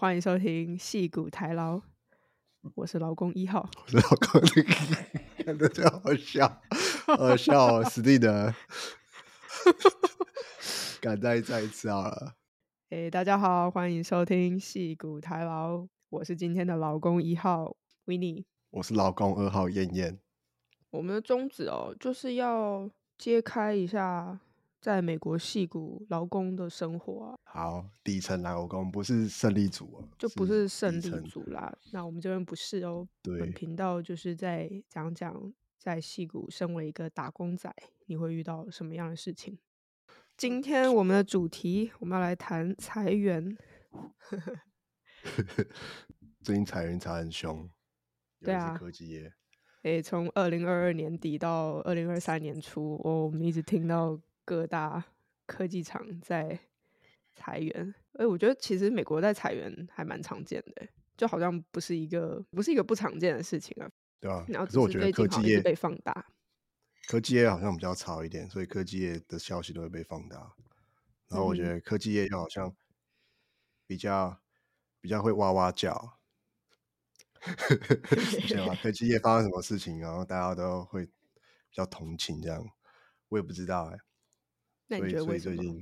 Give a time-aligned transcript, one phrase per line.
[0.00, 1.80] 欢迎收听戏骨台劳，
[2.76, 3.68] 我是劳工一号。
[3.82, 4.40] 我是老公，
[5.44, 6.62] 看的真好笑，
[7.04, 7.90] 好笑哦！
[7.90, 8.54] 史蒂德，
[11.00, 12.34] 敢再再一次好了。
[12.90, 20.20] 哎，大家好，欢迎收听戏骨台劳，我是今天的劳工一号 w i n n i e 我是老公二号燕燕。
[20.90, 24.38] 我们的宗旨哦，就是要揭开一下
[24.80, 27.38] 在美国戏骨劳工的生活啊。
[27.44, 31.76] 好，底层劳工不是胜利组啊，就不是胜利组啦。
[31.92, 37.72] 那我们这边不是哦，对本频道就是在讲讲在戏骨身为一个打工仔，
[38.06, 39.58] 你会遇到什么样的事情。
[40.36, 43.56] 今天我们的主题，我们要来谈裁员。
[46.42, 47.68] 最近裁员裁很凶，
[48.40, 49.32] 对啊科技业。
[49.82, 55.04] 诶，从二零二二年底到二零二三年初，我们一直听到各大
[55.44, 56.58] 科技厂在
[57.34, 57.94] 裁员。
[58.14, 60.88] 哎，我觉得其实美国在裁员还蛮常见的，
[61.18, 63.90] 就好像不是一个不是一个不常见的事情啊。
[64.18, 66.32] 对啊、然后可是我觉得科技业被放大。
[67.08, 70.54] 科技业好像比较潮一点，所以科技业的消息都会被放大。
[71.28, 72.74] 然后我觉嗯得科技业又好像
[73.86, 74.40] 比较
[75.02, 76.18] 比较会哇哇叫，
[78.38, 78.74] 你知道吗？
[78.82, 81.12] 科技业发生什么事情，然后大家都会比
[81.70, 82.66] 较同情这样。
[83.28, 83.98] 我也不知道哎、
[84.88, 85.54] 那你所以所觉得为什么？
[85.54, 85.74] 以最近，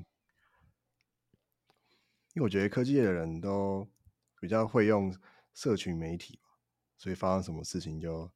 [2.35, 3.89] 因为我觉得科技业的人都
[4.41, 5.17] 比较会用
[5.55, 6.51] 社群媒体嘛，
[6.99, 8.31] 所以发生什么事情就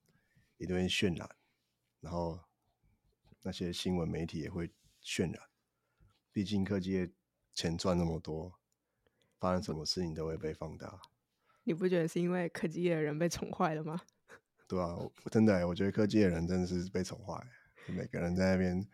[0.56, 1.28] 一定会渲染，
[2.00, 2.40] 然后
[3.42, 4.70] 那些新闻媒体也会
[5.02, 5.42] 渲染。
[6.32, 7.10] 毕竟科技业
[7.52, 8.58] 钱赚那么多，
[9.38, 11.00] 发生什么事情都会被放大，
[11.64, 14.00] 你不觉得是因为科技业的人被宠坏了吗？
[14.68, 17.44] 对啊、我真的欸、我觉得科技业的人真的是被宠坏，
[17.88, 18.88] 每个人在那边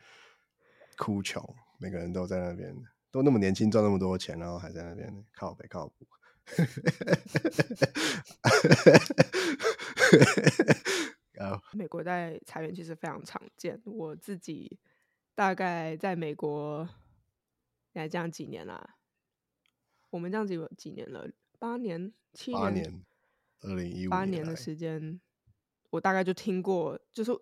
[0.96, 1.44] 哭穷，
[1.78, 2.74] 每个人都在那边
[3.10, 6.06] 都那么年轻赚那么多钱，然后还在那边靠北靠谱。
[11.32, 14.78] 然后美国在裁员其实非常常见，我自己
[15.34, 16.88] 大概在美国，
[17.92, 18.96] 现在这样几年啦、
[20.10, 21.28] 我们这样子有几年了？
[21.58, 23.04] 八年、七八年，
[23.60, 25.20] 二零一五八年的时间，
[25.90, 27.32] 我大概就听过，就是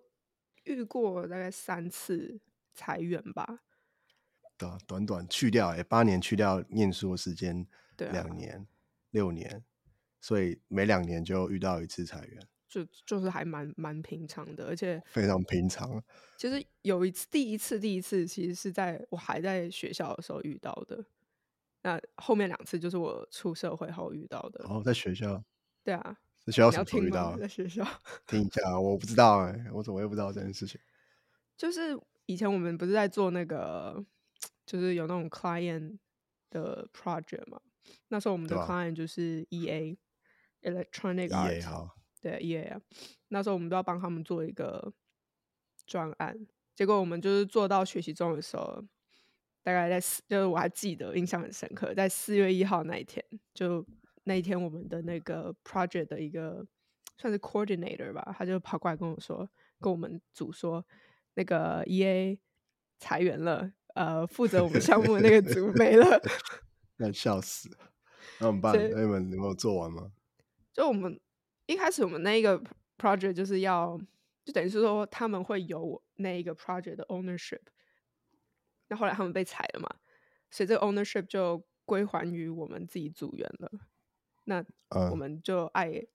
[0.63, 2.39] 遇过大概三次
[2.73, 3.61] 裁员吧。
[4.57, 7.65] 短短去掉哎、八年去掉念书的时间，
[7.97, 8.67] 两年、
[9.11, 9.63] 六年，
[10.19, 16.03] 所以每两年就遇到一次裁员，就就是还蛮蛮平常的，而且非常平常。
[16.37, 21.03] 其实有一次，第一次，第一次其实是在我还在学校的时候遇到的。
[21.83, 24.63] 那后面两次就是我出社会后遇到的。
[24.63, 25.43] 然后在学校，
[25.83, 27.37] 对啊，在学校时候遇到啊？
[27.39, 27.85] 在学校，
[28.25, 30.81] 听一下，我不知道哎、我怎么会不知道这件事情？
[31.55, 34.03] 就是以前我们不是在做那个，
[34.65, 35.97] 就是有那种 client
[36.49, 37.61] 的 project 嘛。
[38.07, 39.95] 那时候我们的 client 就是 EA
[40.61, 42.81] Electronic 一 Art，也好，对 EA 啊，
[43.27, 44.91] 那时候我们都要帮他们做一个
[45.85, 48.83] 专案，结果我们就是做到学习中的时候，
[49.61, 53.85] 大概在四，就是我还记得，印象很深刻，在四月一号那一天，就
[54.23, 56.65] 那一天我们的那个 project 的一个
[57.17, 59.47] 算是 coordinator 吧，他就跑过来跟我说，
[59.79, 60.83] 跟我们组说，
[61.35, 62.39] 那个 EA
[62.97, 66.21] 裁员了，呃，负责我们项目的那个组没了。
[66.97, 67.69] 那笑死。
[68.39, 68.73] 那我们办？
[68.73, 70.11] 所以那你们有没有做完吗？
[70.73, 71.19] 就我们
[71.65, 72.61] 一开始我们那一个
[72.97, 73.97] project 就是要，
[74.43, 77.61] 就等于是说他们会有那一个 project 的 ownership，
[78.89, 79.89] 那后来他们被裁了嘛，
[80.51, 83.71] 所以这个 ownership 就归还于我们自己组员了。
[84.43, 84.57] 那
[84.89, 86.05] 我嗯，们就爱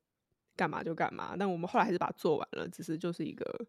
[0.56, 3.66] 干嘛就干嘛，但我们后来还是把它做完了，只是就是一个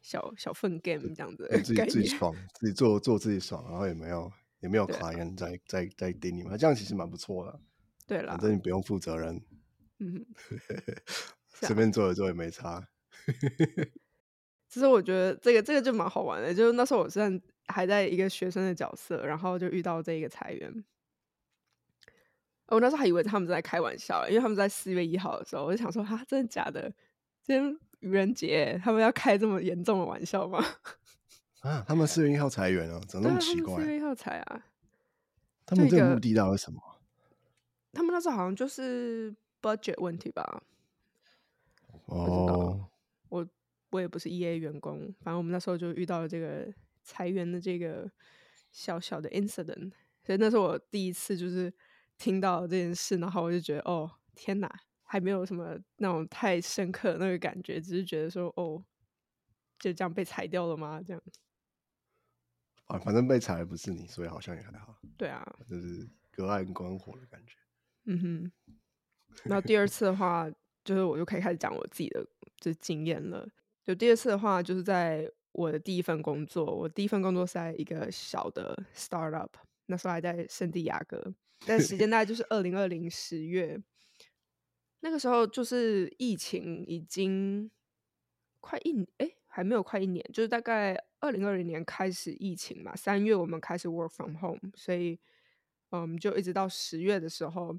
[0.00, 1.84] 小小份 game 这样子自己。
[1.86, 7.60] 自己爽，自己做做自己爽，然后也没有也没有对啊 client 在在在盯你们，这样其实蛮不错的。
[8.06, 9.40] 对啦反，正你不用负责任，
[9.98, 10.26] 嗯，
[11.54, 12.88] 是随啊便做一做也没差。
[14.68, 20.84] 其实我觉得这个这个就蛮好玩的，就是那时候我算还在一个学生的角色，然后就遇到这一个裁员。
[22.68, 26.88] 我那时候还以为他们在开玩笑，因为他们在四月一号的时候，我就想说，哈，真的假的？
[27.42, 30.64] 今天愚人节，他们要开这么严重的玩笑吗？
[31.60, 33.86] 啊，他们四月一号裁员哦，怎么那么奇怪四？
[33.86, 34.64] 月一号裁啊，
[35.66, 36.80] 他们这个目的到底是什么？
[37.92, 40.62] 他们那时候好像就是 budget 问题吧，
[42.06, 42.88] 哦，
[43.28, 43.46] 我
[43.90, 48.10] 我也不是 EA 员工，反正我们那时候就遇到了这个裁员的这个
[48.70, 49.90] 小小的 incident，
[50.24, 51.70] 所以那是我第一次就是
[52.16, 54.72] 听到这件事，然后我就觉得哦天哪，
[55.12, 58.80] 还没有什么那种太深刻的那个感觉，只是觉得说哦
[59.76, 61.02] 就这样被裁掉了吗？
[61.04, 61.20] 这样
[62.84, 67.56] 啊，反正被裁的不是你，所以好像也还好，对啊，就是隔岸观火的感觉。
[68.04, 68.52] 嗯哼。
[69.42, 70.48] 然后第二次的话，
[70.84, 72.24] 就是我就可以开始讲我自己的
[72.60, 73.44] 这经验了。
[73.84, 79.50] 就第二次的话，就是在我的第一份工作，我第一份工作是在一个小的 startup，
[79.86, 81.34] 那时候还在圣地亚哥，
[81.66, 83.82] 但时间大概就是二零二零十月。
[85.02, 87.70] 那个时候就是疫情已经
[88.60, 95.18] 快一哎还没有快一年，就是大概二零二零年开始疫情嘛，三月我们开始 work from home，所以
[95.90, 97.74] 嗯就一直到十月的时候，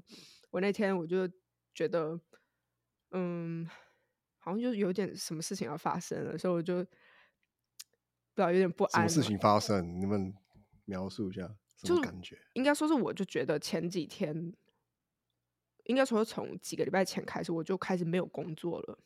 [0.50, 1.28] 我那天我就
[1.72, 2.20] 觉得
[3.12, 3.68] 嗯
[4.38, 6.90] 好像就有点什么事情要发生了，所以我就不
[8.34, 9.08] 知道有点不安。
[9.08, 10.00] 什么事情发生？
[10.00, 10.34] 你们
[10.84, 12.36] 描述一下什么感觉？
[12.54, 14.52] 应该说是我就觉得前几天。
[15.84, 18.98] 应该说，从几个礼拜前开始，我就开始没有工作了。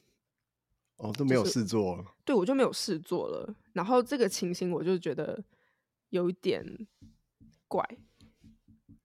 [0.96, 2.14] 哦，都没有事做了。
[2.24, 3.54] 对，我就没有事做了。
[3.72, 5.42] 然后这个情形，我就觉得
[6.10, 6.64] 有一点
[7.68, 7.86] 怪，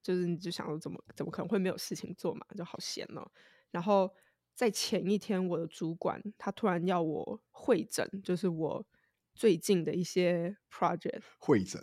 [0.01, 2.45] 就是你就想说，怎么怎么可能会没有事情做嘛？
[2.57, 3.29] 就好闲哦。
[3.71, 4.13] 然后
[4.53, 8.85] 在前一天，我的主管他突然要我会诊，就是我
[9.33, 11.81] 最近的一些 project 会诊，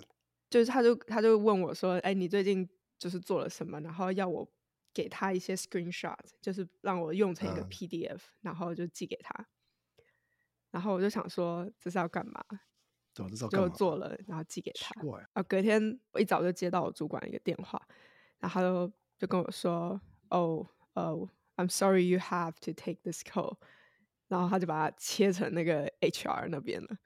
[0.50, 2.69] 就是他就他就问我说：“哎，你最近
[2.99, 4.46] 就是做了什么？”然后要我。
[4.99, 9.47] 给他一些 screenshot，就是让我用成一个 PDF，然后就寄给他。
[10.73, 12.45] 然后我就想说，这是要干嘛？
[13.49, 14.93] 就做了，然后寄给他。
[15.35, 17.81] 啊，隔天我一早就接到我主管一个电话，
[18.41, 20.00] 然后就就跟我说
[20.31, 23.59] ：“哦，呃，I'm sorry you have to take this call。”
[24.27, 26.97] 然后他就把它切成那个 HR 那边了，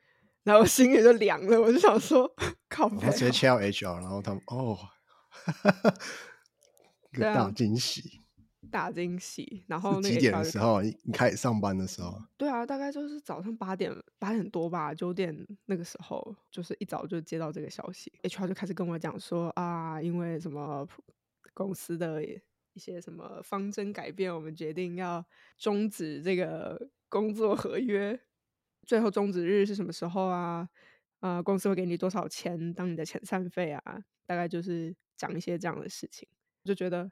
[0.45, 1.61] 然后我心里就凉了。
[1.61, 2.35] 我就想说，
[2.71, 2.89] 靠！
[2.89, 4.79] 他直接切到 HR，然后他们哦。
[7.21, 8.21] 大惊喜，
[8.71, 9.65] 大惊喜。
[9.67, 10.81] 然后那几点的时候？
[10.81, 12.21] 你开始上班的时候？
[12.37, 15.37] 对啊，大概就是早上八点八点多吧，九点
[15.67, 20.87] 那个时候，就是一早就接到这个消息，HR 就开始跟我讲说啊，因为什么
[21.53, 22.41] 公司的一
[22.77, 25.25] 些什么方针改变，我们决定要
[25.59, 28.19] 终止这个工作合约。
[28.85, 30.69] 最后终止日是什么时候啊？
[31.21, 34.05] 啊，公司会给你多少钱当你的遣散费啊？
[34.27, 36.27] 大概就是讲一些这样的事情。
[36.65, 37.11] 就觉得，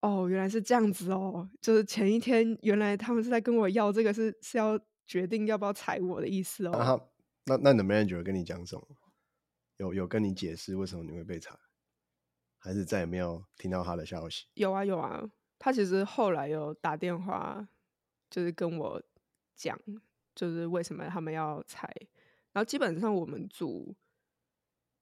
[0.00, 7.10] 哦，原来是这样子哦，就是前一天原来他们是在跟我要这个，是是要决定要不要裁我的意思哦。
[7.44, 8.86] 那那你的 manager 跟你讲什么？
[9.78, 11.58] 有有跟你解释为什么你会被裁，
[12.58, 14.46] 还是再也没有听到他的消息？
[14.54, 15.22] 有啊有啊，
[15.58, 17.68] 他其实后来有打电话，
[18.30, 19.02] 就是跟我
[19.54, 19.78] 讲，
[20.34, 21.92] 就是为什么他们要裁。
[22.52, 23.94] 然后基本上我们组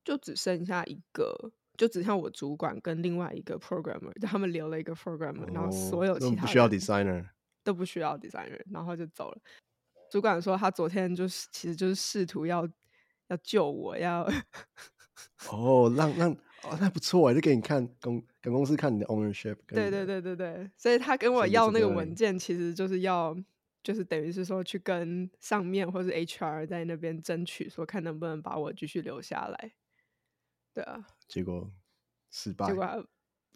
[0.03, 1.53] 就只剩下一个。
[1.77, 7.27] 就只像我主管跟另外一个 programmer，他们留了一个 programmer，然后所有其他不需要 designer
[7.63, 9.39] 都不需要 designer，然后就走了。
[10.11, 12.69] 主管说他昨天就是其实就是试图要
[13.29, 14.23] 要救我，要
[15.51, 16.31] 哦让让
[16.63, 19.57] 哦那不错哎，就给你看公给公司看你的 ownership。
[19.67, 23.37] 对对对对对，所以他跟我要那个文件，其实就是要
[23.83, 29.73] 就是等于是说去跟上面或是 HR 在那边争取，说看能不能把我继续留下来。
[30.75, 31.71] 对啊，结果
[32.31, 33.07] 失败，结果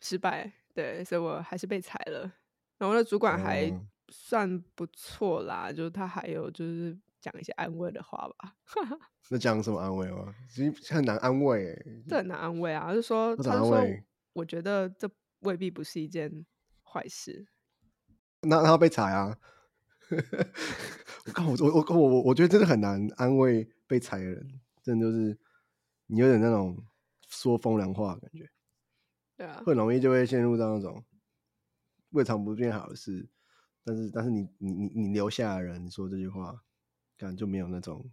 [0.00, 2.32] 失败，对，所以我还是被裁了。
[2.78, 3.68] 然后那主管还
[4.08, 8.54] 算不错啦，就是他还有就是讲一些安慰的话吧。
[9.30, 10.32] 那讲什么安慰吗？
[10.48, 11.76] 其实很难安慰，
[12.08, 12.94] 这很难安慰啊。
[12.94, 13.84] 就说他说，
[14.32, 15.10] 我觉得这
[15.40, 16.46] 未必不是一件
[16.84, 17.48] 坏事。
[18.48, 19.36] 那他被裁啊？
[21.26, 25.36] 我靠，我我我我我觉得真的很难安慰被裁的人，真的就是
[26.06, 26.80] 你有点那种。
[27.28, 28.48] 说风凉话，感觉，
[29.36, 31.04] 对啊，很容易就会陷入到那种
[32.10, 33.28] 未尝不变好的事，
[33.84, 36.64] 但是但是你你你你留下的人说这句话，
[37.16, 38.10] 感觉就没有那种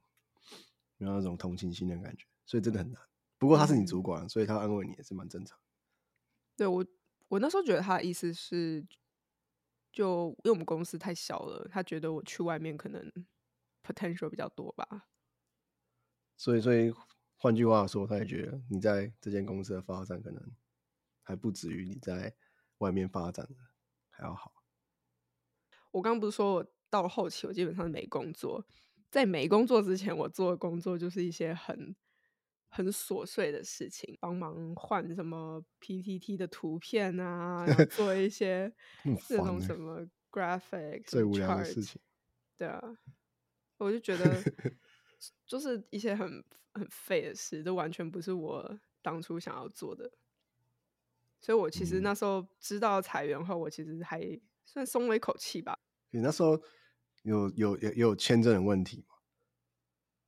[0.97, 3.01] 没有那种同情心的感觉，所以真的很难。
[3.37, 5.57] 不过他是你主管，所以他安慰你也是蛮正常。
[6.57, 6.85] 对我
[7.27, 8.85] 我那时候觉得他的意思是，
[9.91, 13.11] 就因为我们公司太小了，他觉得我去外面可能
[13.83, 15.07] potential 比较多吧。
[16.37, 16.93] 所以所以。
[17.45, 20.41] 换句话说，他也觉得你在这间公司的发展可能
[21.21, 22.35] 还不止于你在
[22.79, 23.55] 外面发展的
[24.09, 24.51] 还要好。
[25.91, 28.65] 我刚刚不是说我到了后期，我基本上没工作。
[29.11, 31.95] 在没工作之前，我做的工作就是一些很
[32.67, 37.63] 很琐碎的事情，帮忙换什么 PPT 的图片啊，
[37.95, 38.73] 做一些
[39.27, 42.01] 这种什么 graphic 最无聊的事情。
[42.57, 42.81] 对啊，
[43.77, 44.25] 我就觉得
[45.45, 46.43] 就是一些很。
[46.77, 50.11] 很废的事，都完全不是我当初想要做的，
[51.39, 54.21] 所以我其实那时候知道裁员后，我其实还
[54.65, 55.79] 算松了一口气吧。
[56.09, 56.61] 你那时候
[57.21, 59.15] 有有有有签证的问题吗？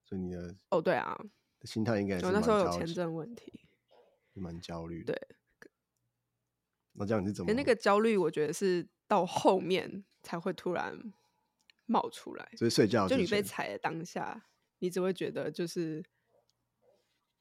[0.06, 1.20] 所以你的哦，对啊，
[1.64, 3.68] 心态应该是那时候有签证问题，
[4.34, 5.04] 蛮焦虑。
[5.04, 5.20] 对，
[6.94, 7.52] 那这样你是怎么？
[7.52, 10.98] 可那个焦虑，我觉得是到后面才会突然
[11.86, 12.50] 冒出来。
[12.56, 14.46] 所以睡觉就你被踩的当下，
[14.80, 16.04] 你只会觉得就是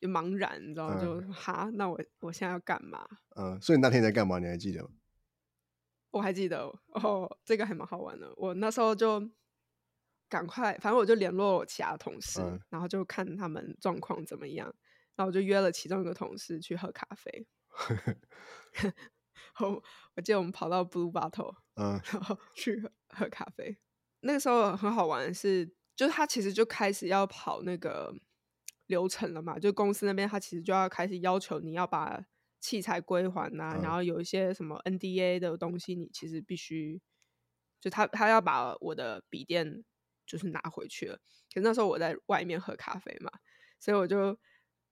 [0.01, 1.01] 茫然，你知道吗？
[1.01, 3.07] 就哈，那我我现在要干嘛？
[3.37, 4.39] 嗯，所以你那天在干嘛？
[4.39, 4.91] 你还记得吗？
[6.11, 8.33] 我还记得哦，这个还蛮好玩的。
[8.37, 9.31] 我那时候就
[10.29, 14.75] 赶快，反正我就联络我其他同事，嗯然后就看他们状况怎么样。
[15.15, 17.47] 然后我就约了其中一个同事去喝咖啡。
[19.61, 19.83] 我
[20.15, 23.79] 我记得我们跑到 Blue Bottle，嗯然后去喝喝咖啡。
[24.21, 28.15] 那个时候很好玩的是，就是他其实就开始要跑那个
[28.87, 32.25] 流程了嘛，就公司那边他其实就要开始要求你要把
[32.61, 37.01] 器材归还呐、嗯然后有一些什么 NDA 的东西，你其实必须
[37.81, 39.83] 就他他要把我的笔电
[40.27, 41.17] 就是拿回去了。
[41.53, 43.31] 可是那时候我在外面喝咖啡嘛，
[43.81, 44.39] 所以我就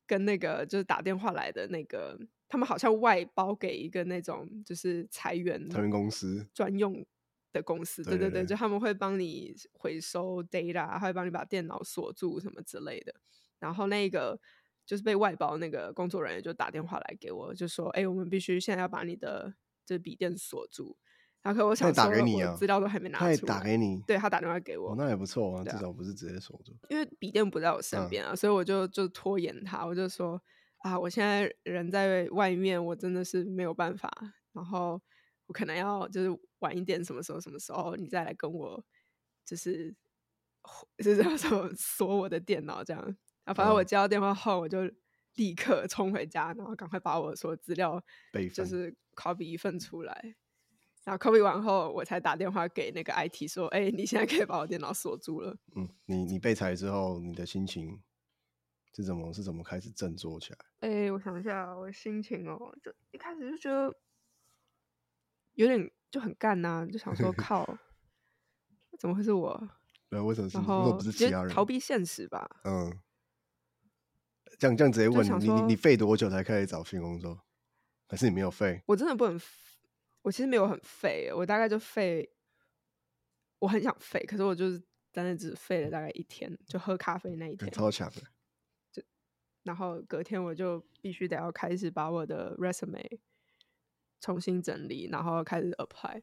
[0.06, 2.18] 跟那个就是打电话来的那个，
[2.48, 7.04] 他们好像外包给一个那种就是裁员裁员公司专用
[7.54, 13.14] 的公司，对对，对就他们会帮你回收 data，会帮你把电脑锁住什么之类的。
[13.58, 14.38] 然后那个
[14.84, 19.54] 就是被外包那个工作人员就打电话来给我，就说：“哎、我们必须现在要把你的
[19.86, 20.96] 这笔电锁住。”
[21.40, 26.74] 然后可我想说，打给你啊我资料都还没拿出来，他也打给你，对他打电话给我，哦，那也不错啊，啊至少不是直接锁住。
[26.88, 30.40] 因为笔电不在我身嗯边啊，所以我就就拖延他，我就说
[30.78, 34.10] 啊，我现在人在外面，我真的是没有办法，
[34.52, 35.00] 然后
[35.46, 38.84] 我可能要就是晚一点，什么时候什么时候你再来跟我，
[39.44, 39.94] 就是
[40.98, 44.90] 就是叫什么锁我的电脑这样啊，反正我嗯接到电话后，我就
[45.34, 50.34] 立刻冲回家，然后赶快把我所有资料备就是 copy 一份出来。
[51.04, 58.02] 然后 copy 完后，我才打电话给那个 IT 说：“哎、你现在可以把我电脑锁住了。”嗯，你你被裁之后，你的心情
[58.96, 60.58] 是怎么是怎么开始振作起来？
[60.80, 63.94] 哎、我想一下，我心情哦，就一开始就觉得
[65.54, 67.66] 有点就很干呐、就想说 靠，
[68.98, 69.68] 怎么会是我？
[70.08, 71.52] 对啊，为什么是然后不是就其他人？
[71.52, 72.60] 逃避现实吧。
[72.64, 73.00] 嗯，
[74.58, 77.40] 这样这样直接问你，你你你废多久才开始找新工作？
[78.06, 78.82] 还是你没有废？
[78.86, 79.40] 我真的不能
[80.22, 82.30] 我其实没有很废，我大概就废，
[83.58, 84.80] 我很想废，可是我就是
[85.12, 89.02] 真的只废了大概一天，就喝咖啡那一天，超强的，
[89.64, 93.18] 然后隔天我就必须得要开始把我的 resume
[94.24, 96.22] 重新整理，然后开始 apply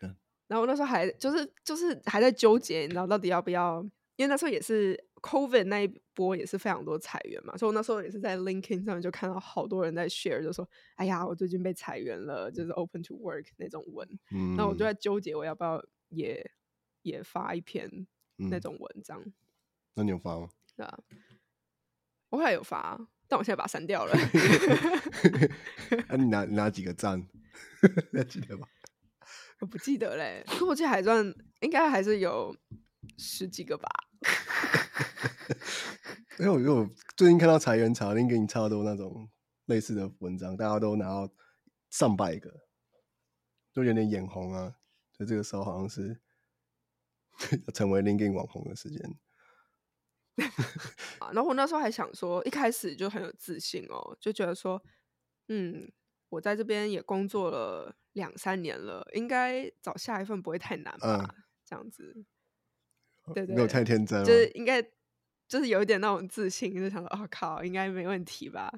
[0.00, 0.14] 嗯。
[0.46, 3.84] 然后我那时候还就是就是还在纠结，你知道到底要不要？
[4.14, 16.48] 因为那时候也是 COVID 那一波也是非常多裁员嘛，所以我那时候也是在 LinkedIn 上面就看到好多人在 share，就说：“哎呀，我最近被裁员了，就是 open to work 那种文。”嗯，那我就在纠结我要不要也
[17.02, 17.90] 也发一篇
[18.36, 19.24] 那嗯种文章。
[19.94, 20.50] 那你有发吗？
[20.76, 20.98] 对啊，
[22.28, 24.12] 我后来有发，但我现在把它删掉了。
[26.08, 27.24] 那、 你拿你拿几个赞？
[28.12, 28.66] 还记得吧？
[29.60, 32.54] 我不记得嘞，可我记得还算应该还是有
[33.16, 33.88] 十几个吧。
[36.40, 39.30] 因为我觉得我最近看到裁员潮，给你超多那种
[39.66, 41.30] 类似的文章，大家都拿到
[41.88, 42.66] 上百个，
[43.72, 44.74] 都有点眼红啊。
[45.12, 46.20] 就这个时候好像是
[47.72, 49.16] 成为 LinkedIn 网红的时间。
[51.18, 54.82] 啊，然后我那时候还想说，一开始就很有自信哦，就觉得说，
[55.48, 55.90] 嗯，
[56.28, 61.34] 我在这边也工作了两三年了，应该找下一份不会太难吧？
[61.64, 62.24] 这样子，
[63.34, 64.24] 对对没有太天真。
[64.24, 64.82] 就是应该
[65.48, 68.72] 就是有一点那种自信，就想说，哦靠，应该没问题吧？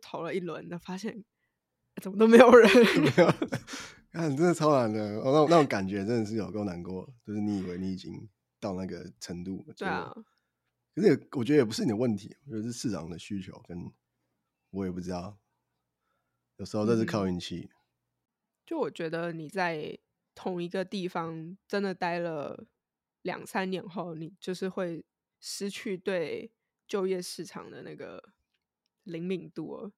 [0.00, 1.24] 投了一轮，的发现
[2.00, 2.70] 怎么都没有人。
[3.00, 3.32] 没有，
[4.12, 8.28] 看真的超难的，哦、那种那种感觉真的是有够难过，就是你以为你已经
[8.60, 10.14] 到那个程度了，对啊
[10.98, 13.90] 可是我觉得也不是你的问题，我觉得是市场的需求，跟
[14.70, 15.38] 我也不知道，
[16.56, 17.70] 有时候这是靠嗯运气。
[18.66, 19.98] 就我觉得你在
[20.34, 22.66] 同一个地方真的待了
[23.22, 25.04] 两三年后，你就是会
[25.40, 26.50] 失去对
[26.86, 28.32] 就业市场的那个
[29.04, 29.92] 灵敏度哦，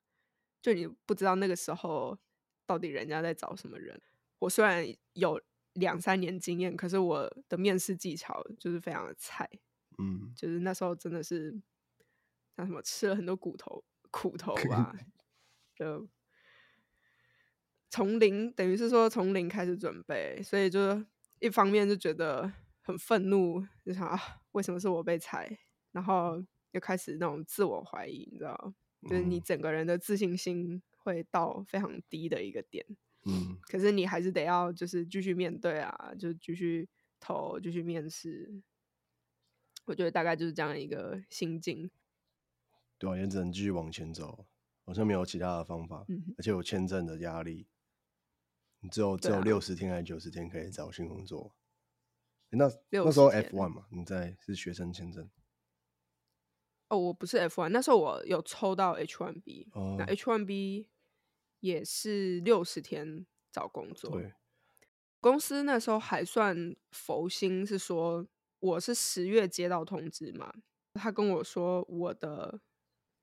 [0.62, 2.18] 就你不知道那个时候
[2.66, 4.00] 到底人家在找什么人。
[4.38, 5.40] 我虽然有
[5.74, 9.48] 两三年经验，可是我的面试技巧就是非常的菜，
[10.00, 11.60] 嗯，就是那时候真的是
[12.56, 14.94] 像什么吃了很多骨头苦头吧，
[15.76, 16.08] 就
[17.90, 21.04] 从零等于是说从零开始准备，所以就
[21.40, 22.52] 一方面就觉得
[22.82, 24.18] 很愤怒，就想啊
[24.52, 25.58] 为什么是我被裁，
[25.92, 26.42] 然后
[26.72, 28.74] 又开始那种自我怀疑，你知道，
[29.08, 32.84] 就是你嗯整个人的自信心会到非常低的一个点。
[33.26, 36.88] 嗯，可是你还是得要就是继续面对啊，就继续
[37.18, 38.62] 投，继续面试。
[39.90, 41.90] 我觉得大概就是这样一个心境。
[42.96, 44.46] 对啊，也只能继续往前走，
[44.84, 47.66] 好像没有其他的方法，嗯，而且有签证的压力，
[48.80, 51.54] 你只有只有六十天还是九十天可以找新工作？
[52.50, 55.28] 诶那那60时候 F one 嘛，你在是学生签证
[56.88, 60.88] 哦，我不是 F one，那时候我有抽到 H one B，、哦那 H one B
[61.60, 64.10] 也是六十天找工作。
[64.10, 64.34] 对，
[65.20, 68.26] 公司那时候还算佛心，是说
[68.60, 70.54] 我是十月接到通知嘛，
[70.94, 72.60] 他跟我说我的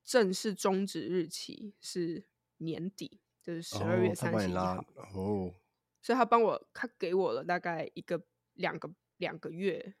[0.04, 2.24] 正式终止日期是
[2.58, 5.54] 年底，就是十二月三十一号，哦，
[6.02, 8.22] 所以他帮我，他给我了大概一个
[8.54, 9.94] 两个两个月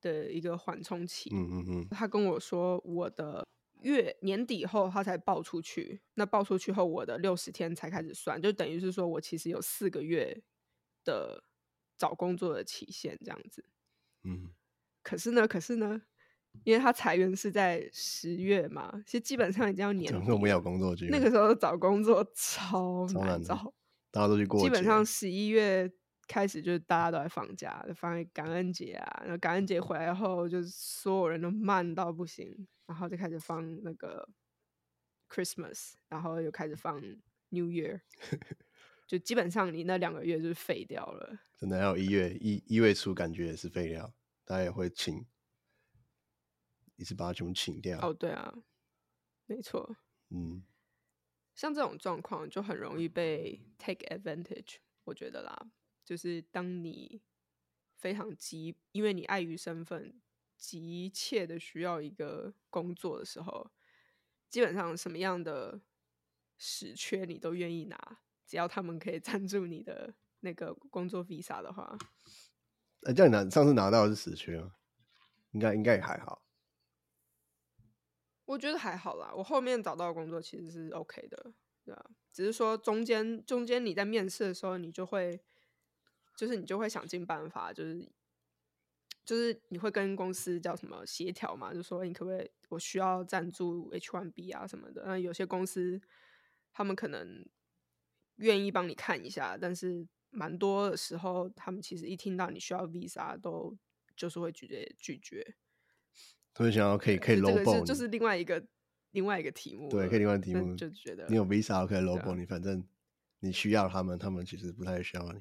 [0.00, 1.30] 的一个缓冲期。
[1.32, 3.46] 嗯嗯嗯，他跟我说我的
[3.80, 10.42] 月年底后他才报出去，那报出去后我的六十天才开始算，就等于是说我其实有四个月
[11.04, 11.44] 的
[11.96, 13.64] 找工作的期限这样子。
[14.24, 14.50] 嗯，
[15.04, 16.02] 可是呢，可是呢，
[16.64, 23.72] 因为他裁员是在十月嘛，其实基本上已经要年底根本没有了工作机会，那个时候找工作超超难找，
[24.10, 25.88] 大家都去过节，基本上十一月
[26.26, 34.26] 开始就是大家都在放假，就放感恩节啊，然后感恩节回来后，就是所有人都慢到不行，然后就开始放那个
[35.28, 36.98] Christmas，然后又开始放
[37.50, 38.00] New Year，
[39.06, 41.38] 就基本上你那两个月就是废掉了。
[41.58, 44.12] 真的还有一月一一月初，感觉也是废料，
[44.44, 45.26] 大家也会请，
[46.96, 47.98] 一次把它全部请掉。
[48.00, 48.54] 哦，对啊，
[49.46, 49.96] 没错，
[50.30, 50.62] 嗯，
[51.54, 55.70] 像这种状况就很容易被 take advantage，我觉得啦，
[56.04, 57.22] 就是当你
[57.96, 60.20] 非常急，因为你碍于身份，
[60.56, 63.70] 急切的需要一个工作的时候，
[64.50, 65.80] 基本上什么样的
[66.58, 71.96] 死缺你都愿意拿，只要他们可以 赞助你的那个工作 visa 的话，
[73.04, 74.72] 哎、叫你拿上次拿到的是死缺吗？
[75.52, 76.42] 应该应该也还好。
[78.46, 79.32] 我觉得还好啦。
[79.34, 81.52] 我后面找到的工作其实是 OK 的，
[81.84, 85.40] 对啊，只是说中间中间你在面试的时候，你就会
[86.36, 88.06] 就是你就会想尽办法，就是
[89.24, 95.04] 就是你会跟公司叫什么协调嘛，就说你可不可以我需要赞助 H1B 啊什么的。
[95.06, 96.00] 那有些公司
[96.72, 97.46] 他们可能
[98.36, 103.76] 愿意帮你看一下，但是蛮多的时候，他们其实一听到你需要 Visa 都
[104.16, 105.56] 就是会拒绝拒绝。
[106.54, 108.64] 所以想要可以可以这 low 个 ball 是就是另外一个
[109.12, 112.86] 另外一个题目了，对，可以另外题目，就觉得你有 visa 可以 ball 你，反正
[113.40, 115.40] 你需要他们，他们其实不太需要你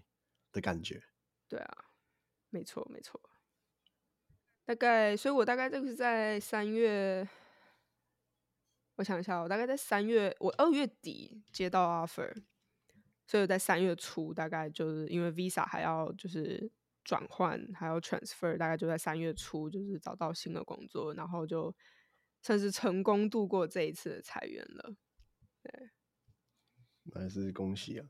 [0.51, 1.03] 的感觉。
[1.47, 1.85] 对啊，
[2.49, 3.19] 没错没错。
[4.65, 7.27] 大概，所以我大概这个是在三月，
[8.95, 12.33] 我想一下，我大概在三月，我二月底接到 offer，
[13.25, 16.71] 所以在三月初，大概就是因为 visa 还要就是
[17.03, 21.75] 转换，还要 transfer，大概就在三月初就是找到新的工作，然后就
[22.41, 24.95] 算是成功度过这一次的裁员了。
[25.63, 25.89] 对
[27.13, 28.07] 还是恭喜啊！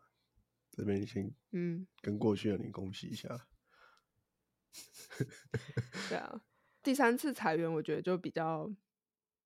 [0.71, 3.47] 这边先嗯，跟过去的你恭喜一下。
[6.09, 6.41] 对啊，
[6.81, 8.71] 第三次裁员，我觉得就比较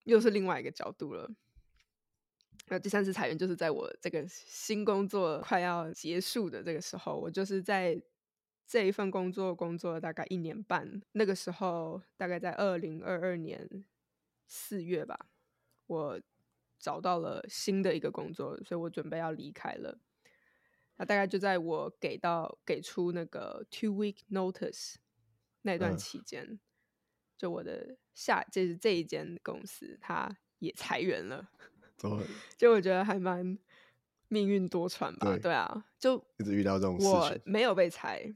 [0.03, 1.33] 又是另外一个角度了。
[2.69, 8.01] 那第三次裁员就是在我这个新工作快要结束的这个时候，我就是在
[8.65, 11.01] 这一份工作工作了大概一年半。
[11.13, 13.85] 那个时候大概在二零二二年
[14.47, 15.29] 四月吧，
[15.85, 16.21] 我
[16.77, 19.97] 找到了新的一个工作，所以我准备要离开了。
[20.97, 24.95] 那大概就在我给到给出那个 two week notice
[25.61, 26.59] 那段嗯期间，
[27.37, 31.49] 就我的下就是这一间公司，它也裁员了。
[31.97, 32.21] 都
[32.57, 33.57] 就我觉得还蛮
[34.27, 35.27] 命运多舛吧。
[35.31, 37.11] 对对啊，就一直遇到这种事情。
[37.11, 38.33] 我没有被裁，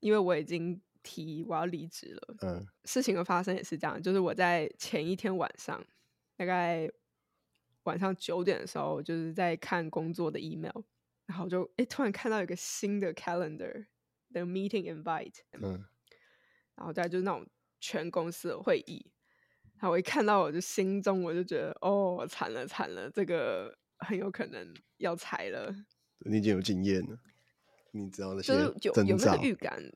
[0.00, 2.36] 因为我已经提我要离职了。
[2.40, 5.84] 嗯，事情的发生也是这样，就是我在前一天晚上，
[6.36, 6.90] 大概
[7.84, 10.82] 晚上九点的时候，就是在看工作的 email，
[11.26, 13.86] 然后就诶突然看到有个新的 calendar
[14.32, 15.84] 的 meeting invite，嗯，
[16.74, 17.46] 然后再就是那种
[17.78, 19.12] 全公司的会议，
[19.84, 24.66] 然后我一看到我就心中我就觉得哦惨了惨了，这个很有可能
[24.96, 25.70] 要裁了，
[26.20, 27.18] 你已经有经验了，
[27.90, 29.46] 你知道那些就是有征兆有那个。
[29.46, 29.92] 预感，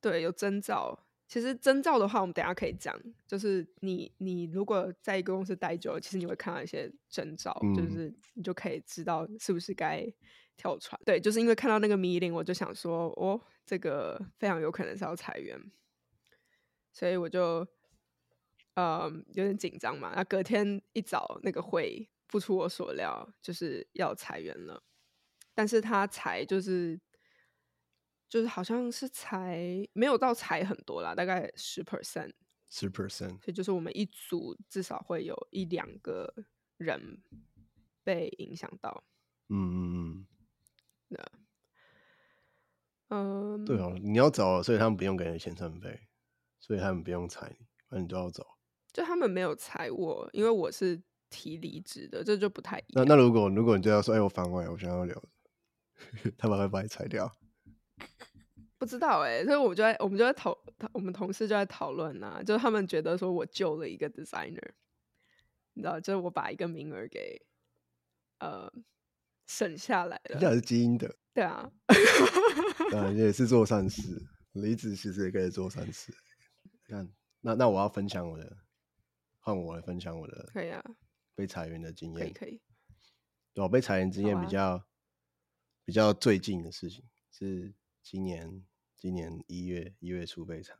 [0.00, 1.08] 对，有征兆。
[1.26, 2.96] 其实征兆的话，我们等下可以讲。
[3.26, 10.06] 就是你你如果在一个公司待久了，其实你会看到一些征兆，就嗯是你就可以知道是不是该
[10.56, 10.96] 跳船。
[11.04, 15.60] 对，就是因为看到那个 meeting，我就想说，哦，这个非常有可能是要裁员，
[16.92, 17.66] 所以我就
[18.80, 20.12] 呃有点紧张嘛。
[20.14, 24.82] 那隔天一早那个会不出我所料，就是要裁员了。
[25.54, 26.98] 但是他裁就是
[28.28, 29.58] 就是好像是裁
[29.92, 32.32] 没有到裁很多啦，大概十 percent，
[32.68, 36.32] 十 percent，所以就是我们一组至少会有一两个
[36.76, 37.22] 人
[38.02, 39.04] 被影响到。
[39.48, 40.26] 嗯嗯
[43.08, 46.06] 嗯，对哦，你要走，所以他们不用给你遣散费，
[46.60, 48.46] 所以他们不用裁你，反正你都要走。
[48.92, 53.08] 就他们没有裁我，因为我是提离职的，这就不太一那样。
[53.08, 55.22] 那如果如果你就要说，哎、我反悔，我想要留，
[56.36, 57.30] 他们会把你裁掉。
[58.78, 60.56] 不知道哎、所以我们就在我们就在讨，
[60.94, 64.70] 我们同事就在讨论呐，就是他们觉得说我救了一个 designer，
[65.74, 67.42] 你知道，就是我把一个名额给
[68.38, 68.72] 呃
[69.46, 70.38] 省下来了。
[70.40, 71.70] 那是基因的，对啊，
[72.96, 74.02] 啊，也是做善事。
[74.54, 76.12] 离职其实也可以做善事。
[76.88, 77.06] 看，
[77.42, 78.56] 那那我要分享我的，
[79.40, 80.82] 换我来分享我的可以啊，
[81.34, 82.20] 被裁员的经验。
[82.20, 82.60] 可以可以。
[83.52, 84.86] 对我被裁员经验比较、
[85.84, 88.64] 比较最近的事情是今年
[88.96, 90.76] 今年一月一月初被裁。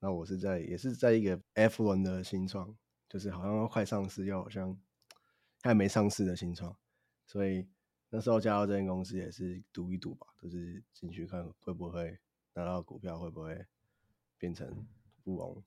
[0.00, 2.76] 那我是在也是在一个 F 轮的新创，
[3.08, 4.76] 就是好像要快上市，又好像
[5.62, 6.76] 还没上市的新创，
[7.24, 7.68] 所以
[8.10, 12.18] 那时候加入这间公司也是赌一赌吧，就是进去看会不会
[12.54, 13.64] 拿到股票，会不会
[14.36, 14.84] 变成
[15.22, 15.62] 富翁。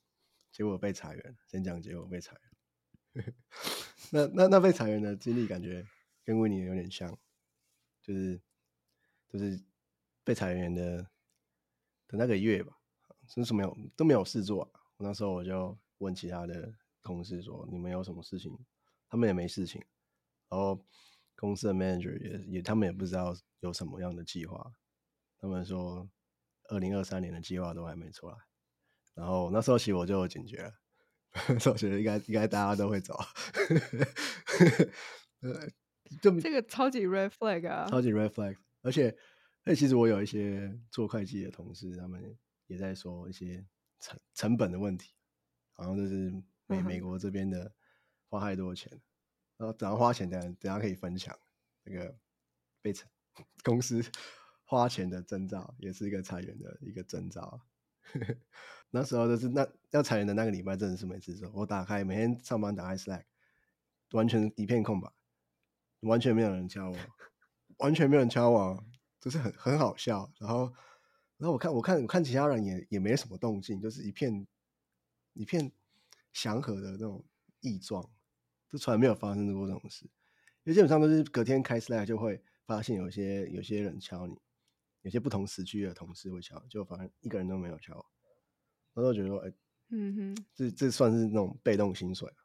[0.56, 2.34] 结果被裁员，先讲结果被裁
[3.14, 3.36] 员。
[4.10, 5.86] 那那那被裁员的经历感觉
[6.24, 7.12] 跟维尼有点像，
[8.02, 8.42] 就是
[9.28, 9.62] 就是
[10.24, 11.04] 被裁员的
[12.08, 12.78] 的那个月吧，
[13.28, 14.80] 真是没有都没有事做、啊。
[14.96, 18.58] 那时候我就问其他的同事说：“你们有什么事情？”
[19.12, 19.84] 他们也没事情。
[20.48, 20.86] 然后
[21.36, 24.74] 公司的 manager 也也他们也不知道有什么样的计划。
[25.38, 26.10] 他们说
[26.70, 28.38] 二零二三年的计划都还没出来。
[29.16, 30.74] 然后那时候其实我就有警觉了，
[31.48, 33.18] 那时候我觉得应该应该大家都会走。
[35.42, 35.68] 呃，
[36.22, 37.88] 就这个超级 red flag 啊！
[37.90, 38.56] 超级 red flag。
[38.82, 39.10] 而且，
[39.64, 43.66] 而且其实我有一些做会计的同事，他们也在说一些
[44.00, 45.14] 成成本的问题，
[45.74, 46.32] 好像就是
[46.68, 47.74] 美美国这边的
[48.28, 48.92] 花太多钱，
[49.58, 51.38] 然后等下花钱，等下等下可以分享
[51.84, 52.16] 那个
[52.82, 53.08] 被裁
[53.64, 54.04] 公司
[54.64, 57.62] 花钱的征兆，也是一个裁员的一个征兆。
[58.96, 61.52] 那时候就是那要裁员的那个礼拜，真的是没事做。
[61.54, 63.24] 我打开每天上班打开 Slack，
[64.12, 65.12] 完全一片空白，
[66.00, 66.98] 完全没有人敲我，
[67.80, 68.82] 完全没有人敲我，
[69.20, 70.32] 就是很很好笑。
[70.40, 70.72] 然后，
[71.36, 74.48] 然后我看我看我看其他人也也没什么动静，就是一片
[75.34, 75.70] 一片
[76.32, 77.22] 祥和的那种
[77.60, 78.10] 异状，
[78.70, 80.06] 就从来没有发生过这种事。
[80.64, 84.40] 因为基本上都是隔天开 Slack 就会发现有些有些人敲你，
[85.02, 87.94] 有些不同时区的同事会敲，就反正一个人都没有敲
[88.96, 89.02] 我。
[89.02, 89.54] 然后我觉得说，哎、
[89.90, 92.42] 嗯哼，这这算是那种被动薪水啊，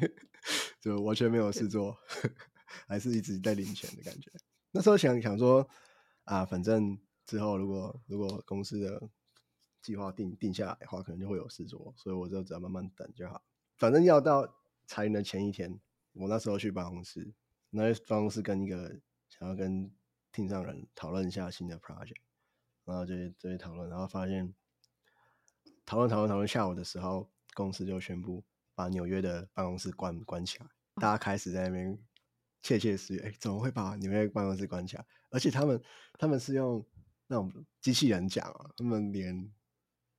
[0.80, 1.96] 就完全没有事做，
[2.88, 4.30] 还是一直在领钱的感觉。
[4.70, 5.68] 那时候想想说
[6.24, 9.08] 啊，反正之后如果如果公司的
[9.82, 13.42] 计划定定下来的话，可能就会有事做，所以我就只要慢慢等就好。
[13.76, 14.48] 反正要到
[14.86, 15.78] 裁员的前一天，
[16.14, 17.32] 我那时候去办公室，
[17.70, 19.90] 那办公室跟一个想要跟
[20.32, 22.16] 听上人讨论一下新的 project，
[22.84, 24.54] 然后就就去讨论，然后发现。
[25.84, 30.66] 讨论讨论讨论，下午的时候，公司就宣布把纽约的办公室关关起来。
[30.96, 31.98] 大家开始在那边
[32.62, 35.82] 窃窃私语：“哎，怎么会把纽约办公室关起来？”而且他们
[36.18, 36.86] 他们是用
[37.26, 39.52] 那种机器人讲啊，他们连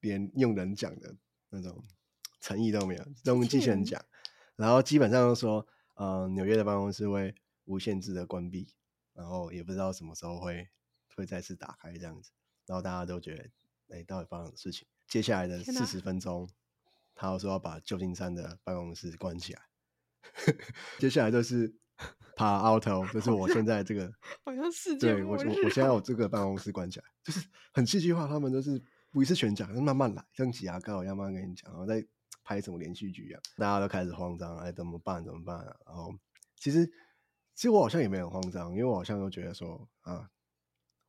[0.02, 1.16] 连用人讲的
[1.50, 1.84] 那种
[2.42, 4.04] 诚意都没有，都用机器人讲。
[4.56, 7.34] 然后基本上都说，呃，纽约的办公室会
[7.66, 8.76] 无限制的关闭，
[9.14, 10.68] 然后也不知道什么时候会
[11.16, 12.32] 会再次打开这样子。
[12.66, 14.88] 然后大家都觉得，哎，到底发生什么事情？
[15.08, 16.50] 接下来的四十分钟，
[17.14, 19.62] 他说要把旧金山的办公室关起来。
[21.00, 21.76] 接下来就是
[22.36, 24.12] 爬 auto，就是我现在这个，
[24.46, 28.28] 好像世界对我我我现在我这个办公室关起来，就是很戏剧化。
[28.28, 32.04] 他们都是不一次全讲，慢慢来，像挤牙膏一样慢慢跟你讲，然后再
[32.44, 35.24] 拍什么连续剧一样，大家都开始慌张，哎，怎么办？
[35.24, 35.76] 怎么办啊？
[35.86, 36.12] 然后
[36.56, 36.86] 其实
[37.54, 40.30] 其实我好像也没有很慌张，因为我好像都觉得说啊，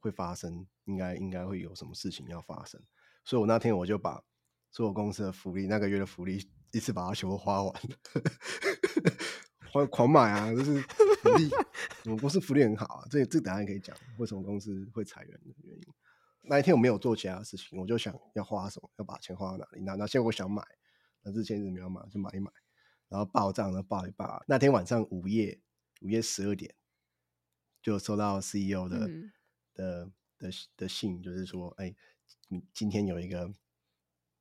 [0.01, 2.83] 会发生，应该应该会有什么事情要发生。
[3.25, 4.23] 所以我那天我就把
[4.71, 7.73] 所有公司的福利，那个月的福利一次把它全部花完，
[9.73, 10.53] 狂 狂买啊！
[10.53, 11.51] 就是福利，
[12.05, 13.07] 我们公司福利很好啊。
[13.11, 15.85] 这这等下可以讲为什么公司会裁员的原因。
[16.43, 19.81] 那一天我没有做其他事情，我就想要花什么，要把钱花到哪里。
[19.83, 20.63] 那那现在我想买，
[21.23, 22.51] 那之前一直没有买，就买一买。
[23.09, 24.43] 然后报账呢报一报。
[24.47, 25.59] 那天晚上午夜
[26.03, 26.75] 午夜十二点，
[27.81, 29.33] 就收到 CEO 的、嗯
[29.73, 31.95] 的的的信，就是说，哎，你
[32.73, 33.53] 今天有一个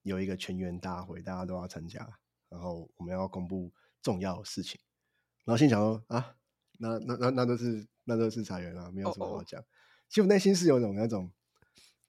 [0.04, 2.19] 有一个全员大会，大家都要参加，
[2.50, 4.80] 然后我们要公布重要的事情。
[5.46, 6.36] 然后心想说啊，
[6.80, 9.63] 那那那那都是那都是裁员啊，没有什么哦哦好讲。
[10.10, 11.32] 其实我内心是有种那种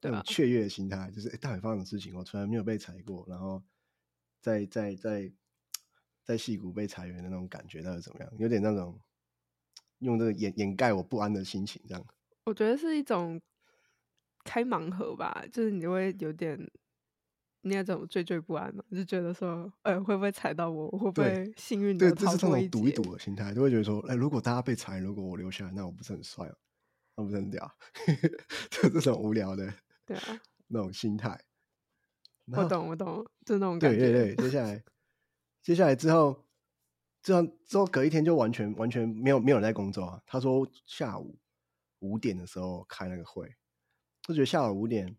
[0.00, 2.14] 那种雀跃的心态，就是哎，到底发生什么事情？
[2.16, 3.62] 我从来没有被裁过，然后
[4.40, 5.32] 在在在
[6.22, 8.32] 在戏骨被裁员的那种感觉到底怎么样？
[8.38, 9.00] 有点那种
[10.00, 12.06] 用这个掩掩盖我不安的心情，这样。
[12.44, 13.40] 我觉得是一种
[14.44, 16.58] 开盲盒吧，就是你会有点
[17.62, 20.88] 那种惴惴不安嘛，就觉得说，哎，会不会踩到我？
[20.92, 22.92] 我会不会幸运对，的这是逃脱一那种赌一？
[22.92, 26.56] 赌的心态，就会觉得说，哎，如果大家被踩，如果我留下来，那我不是很帅哦，
[27.16, 27.70] 那不是很屌？
[28.70, 29.72] 就这种无聊的
[30.04, 31.40] 对啊，那种心态。
[32.52, 33.98] 我懂，我懂，就那种感觉。
[33.98, 34.84] 对对对，接下来
[35.62, 36.44] 接下来之后，
[37.22, 40.20] 这样之后隔一天就完全完全没有没有人在工作啊。
[40.26, 41.38] 他说下午
[42.00, 43.50] 五点的时候开那个会，
[44.28, 45.16] 我觉得下午五点，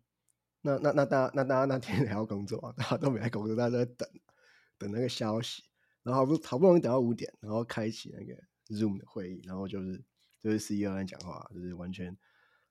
[0.62, 4.08] 那那那大家那大家那天 还要工作啊，大家都没来工作，大家都在等
[4.78, 5.62] 等那个消息，
[6.02, 8.34] 然后好不好不容易等到五点，然后开启那个
[8.68, 10.02] Zoom 的会议，然后就是
[10.40, 12.16] 就是 CEO 在讲话，就是完全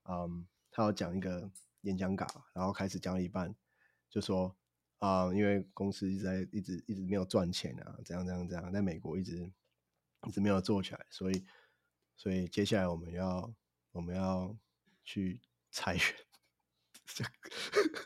[0.10, 1.50] 嗯，他要讲一个
[1.82, 3.56] 演讲稿，然后开始讲一半，
[4.10, 4.56] 就说
[5.00, 9.52] 啊、因为公司一直在一直一直没有赚钱啊，怎样怎样怎样，在美国一直
[10.28, 11.46] 一直没有做起来，所以
[12.18, 13.54] 所以接下来我们要
[13.92, 14.56] 我们要
[15.04, 15.40] 去
[15.76, 16.04] 裁员，
[17.06, 17.30] 这个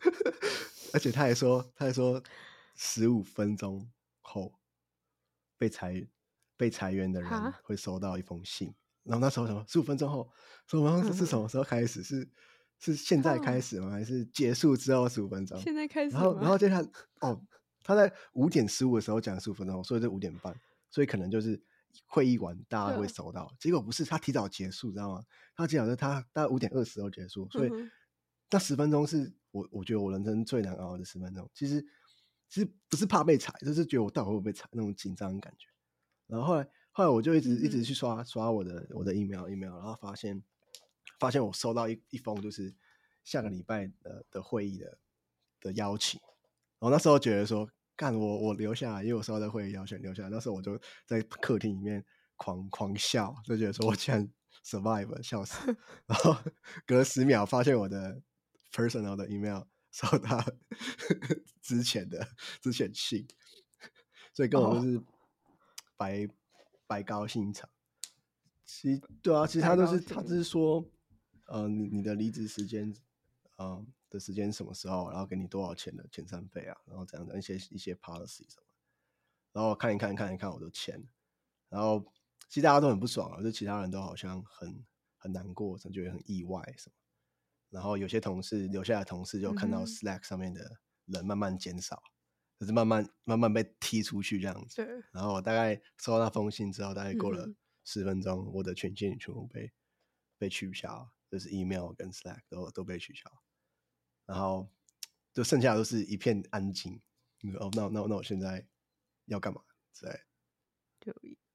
[0.92, 2.22] 而且他还说他还说
[2.76, 3.88] 十五分钟
[4.22, 4.52] 后
[5.56, 6.04] 被裁
[6.58, 10.32] 被裁员的人会收到一封信，然后那时候什么十五分钟后，
[10.68, 12.02] 十五分钟是是什么时候开始？
[12.02, 12.28] 是
[12.80, 13.92] 是现在开哦始吗？
[13.92, 15.62] 还是结束之后十五分钟？
[15.62, 16.90] 现在开始然后，然后接下来
[17.22, 17.40] 哦，
[17.84, 21.62] 他在五点十五的时候讲十五分钟，所以是五点半，所以可能就是
[22.06, 23.54] 会议完大家会收到。
[23.60, 25.24] 结果不是，他提早结束，知道吗？
[25.56, 27.92] 他提早是他大概五点二十后结束，所以嗯
[28.52, 31.50] 那十分钟是我我觉得我人生最难熬的十分钟。
[31.54, 31.82] 其实
[32.48, 35.68] 其实不是怕被踩，就是觉得我到底会不会被裁那种紧张的感觉。
[36.26, 40.44] 然后后来后来我就一直、一直去刷刷我的我的 email email，然后发现
[41.20, 42.74] 发现我收到一一封就是
[43.24, 44.98] 下个礼拜的的会议的
[45.62, 46.20] 的邀请。
[46.80, 50.30] 然后那时候觉得说，干我我留下来，因为我收到的会议邀请留下来。
[50.30, 52.06] 那时候我就在客厅里面
[52.38, 54.26] 狂狂笑，就觉得说我竟然
[54.64, 55.58] survive 了，笑死。
[56.08, 56.38] 然后
[56.88, 58.22] 隔十秒发现我的
[58.72, 60.42] personal 的 email 收到
[61.62, 62.26] 之前的
[62.62, 63.28] 之前信，
[64.32, 65.04] 所以根本哦就是
[65.98, 66.26] 白、
[66.88, 67.70] 白高兴一场。
[68.64, 70.90] 其实对啊，其实他都是他只是说，
[71.48, 72.96] 呃，你你的离职时间，
[73.58, 78.64] 呃的时间什么时候，然后给你多少钱的遣散费啊，然后怎样的一些一些 policy 什么，
[79.54, 81.08] 然后看一看看一看我都签了，
[81.70, 82.04] 然后
[82.48, 84.84] 其实大家都很不爽啊，就其他人都好像很
[85.18, 86.96] 很难过，甚至觉得很意外什么。
[87.70, 92.02] 然后有些同事留下来的同事就看到 Slack 上面的人慢慢减少，
[92.58, 94.78] 就是慢慢慢慢被踢出去这样子。
[94.78, 99.72] 对，然后我大概收到那封信之后，大概过了嗯十分钟，我的权限全部被
[100.40, 103.30] 被取消，就是 email 跟 Slack 都都被取消，
[104.30, 104.70] 然后
[105.34, 107.02] 就剩下的都是一片安静。
[107.42, 108.64] 你说哦，那那那我现在
[109.26, 109.60] 要干嘛？
[109.92, 110.20] 之类的
[111.00, 111.14] 就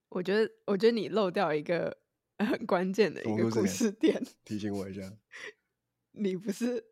[0.09, 1.97] 我觉得，我觉得你漏掉一个
[2.39, 5.03] 很关键的什一个故事事点，提醒我一下。
[6.17, 6.85] 你不是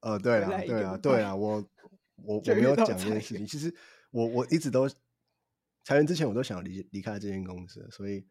[0.00, 1.68] 呃，对啦，回来一对啦，个礼拜对啊，我
[2.16, 3.46] 我我没有讲这件事情。
[3.46, 3.74] 其实
[4.10, 4.88] 我我一直都
[5.84, 8.26] 裁员之前，我都想离离开这间公司，所以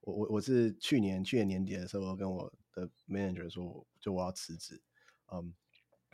[0.00, 4.82] 我我我是去年去年年底的时候跟我的 manager 说，就我要辞职，
[5.32, 5.54] 嗯，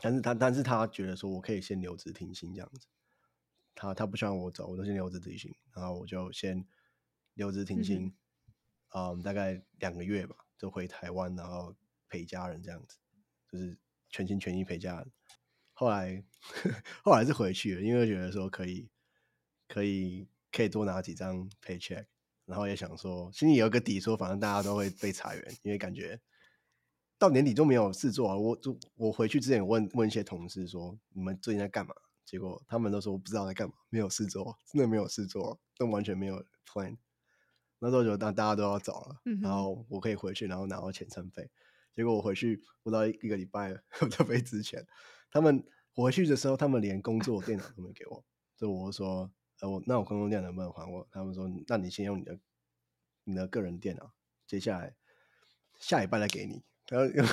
[0.00, 2.86] 但是他但是他觉得说我可以先留职停薪这样子，
[3.74, 6.66] 他他不希望我走，我就先留职停薪，然后我就先
[7.34, 8.14] 留职停薪，
[8.94, 11.74] 嗯，大概两个月吧，就回台湾，然后
[12.08, 12.96] 陪家人这样子，
[13.50, 15.10] 就是全心全意陪家人。
[15.72, 16.22] 后来
[17.04, 18.90] 后来是回去了，因为觉得说可以
[19.68, 22.06] 可以可以多拿几张 paycheck，
[22.44, 26.20] 然后也想说心里有个底，说反正大家都会被裁员，因为感觉
[27.20, 28.36] 到年底都没有事做啊。
[28.36, 36.96] 我就我回去之前问问一些同事说你们最近在干嘛，结果他们都说我不知道在干嘛，没有事做，真的没有事做，都完全没有 plan。
[37.78, 41.50] 那时候就当大家都要走了，嗯然后我可以回去，然后拿到遣散费。
[41.94, 44.86] 结果我回去不到一一个礼拜了， 我就被之前
[45.30, 45.62] 他们
[45.94, 48.24] 我回去的时候，他们连工作电脑都没给我，
[48.56, 49.30] 所以我就说，
[49.60, 51.06] 呃，我那我工作电脑能不能还我？
[51.10, 52.38] 他们说，那你先用你的
[53.24, 54.14] 你的个人电脑，
[54.46, 54.94] 接下来
[55.78, 56.62] 下礼拜再给你。
[56.90, 57.24] 然后又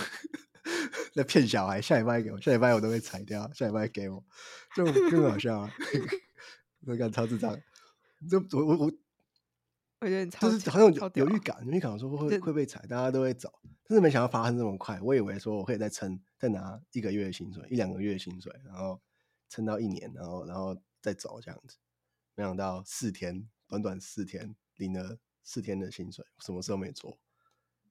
[1.13, 4.23] 在骗小孩，下礼拜给我，下礼拜我都会裁掉，下礼拜给我，
[4.75, 5.73] 就更好笑啊！
[6.85, 7.59] 我感超智障，
[8.29, 8.91] 就我我我
[10.01, 13.51] 我觉得你超就是好像有有预感，有预感说会这会被裁，大家都会走，
[13.83, 15.01] 但是没想到发生这么快。
[15.01, 19.01] 我以为说我可以再撑，再拿一个月的薪水，一两个月的薪水，然后
[19.49, 21.77] 撑到一年，然后然后再走这样子。
[22.35, 27.17] 没想到四天，短短四天领了四天的薪水，什么事都没做，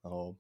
[0.01, 0.37] 然后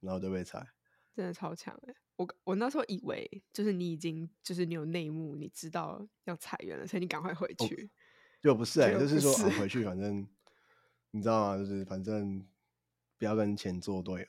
[0.00, 0.66] 然后就被裁。
[1.14, 7.90] 真的超强哎、我我那时候以为就是你已经就是你有内幕，你知道要裁员了，所以你赶快回哦去。
[8.42, 10.28] 就不是哎、就是说啊，回去反正
[11.12, 11.56] 你知道吗？
[11.56, 12.46] 就是反正
[13.16, 14.28] 不要跟钱作对了，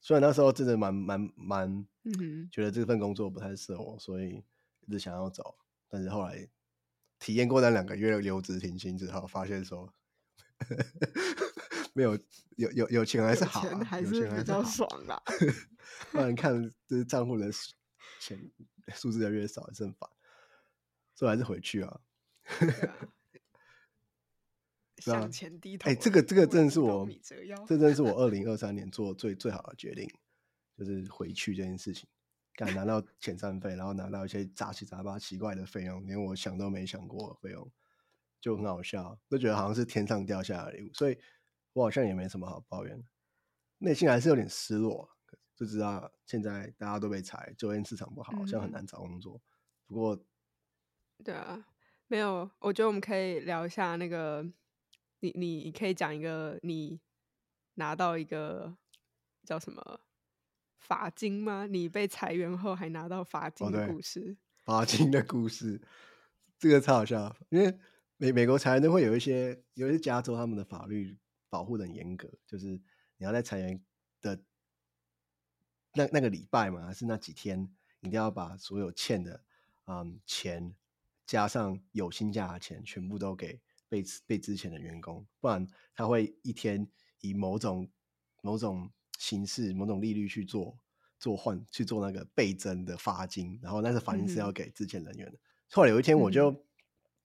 [0.00, 1.68] 虽然那时候真的蛮蛮蛮，
[2.04, 4.42] 嗯哼，觉得这份工作不太适合我，所以
[4.80, 5.54] 一直想要走。
[5.88, 6.48] 但是后来
[7.18, 9.92] 体验过那两个月的留职停薪之后，发现说
[11.92, 12.18] 没有
[12.56, 15.22] 有有有钱还是好、啊，有钱还有是比较爽 啦。
[16.10, 17.50] 不然看这 账户的
[18.20, 18.50] 钱
[18.94, 20.08] 数字越来越少，也是很烦。
[21.14, 22.00] 所以还是回去啊。
[25.04, 26.00] 对啊向前低头哎、了。
[26.00, 27.08] 这个这个为真的是我
[27.66, 30.08] 这真的是我二零二三年做最最好的决定，
[30.78, 32.08] 就是回去这件事情。
[32.54, 37.68] 敢拿到遣散费，然后拿到一些杂七杂八奇怪的费用，连我想都没想过的费用，
[38.40, 41.18] 就很好笑，就觉得好像是天上掉下来的礼物，所以
[41.72, 43.04] 我好像也没什么好抱怨的，
[43.78, 45.08] 内心还是有点失落，
[45.56, 49.40] 就知道现在大家都被裁，就业市场不好，好像很嗯难找工作。
[49.86, 50.24] 不过
[51.24, 51.66] 对啊，
[52.08, 54.44] 没有，我觉得我们可以聊一下那个，
[55.20, 57.00] 你你可以讲一个你
[57.74, 58.76] 拿到一个
[59.44, 60.00] 叫什么
[60.78, 61.66] 罚金吗？
[61.66, 64.36] 你被裁员后还拿到罚金的故事。
[64.64, 65.80] 罚金的故事，
[66.58, 67.78] 这个超好笑，因为
[68.16, 71.18] 美美国裁员都会有一些，有一些加州他们的法律
[71.52, 72.80] 保护的很严格，就是
[73.18, 73.78] 你要在裁员
[74.22, 74.42] 的
[75.92, 79.44] 那那个礼拜嘛，还是那几天，一定要把所有欠的
[79.84, 80.74] 嗯钱
[81.26, 86.88] 加上有薪假的钱，全部都给被被之前的员工，不然他会一天
[87.20, 87.86] 以某种
[88.40, 90.78] 某种形式、某种利率去做
[91.18, 95.38] 做换去做那个倍增的罚金，然后那个罚金是要给之前人员的。
[95.70, 96.64] 后来有一天，我嗯就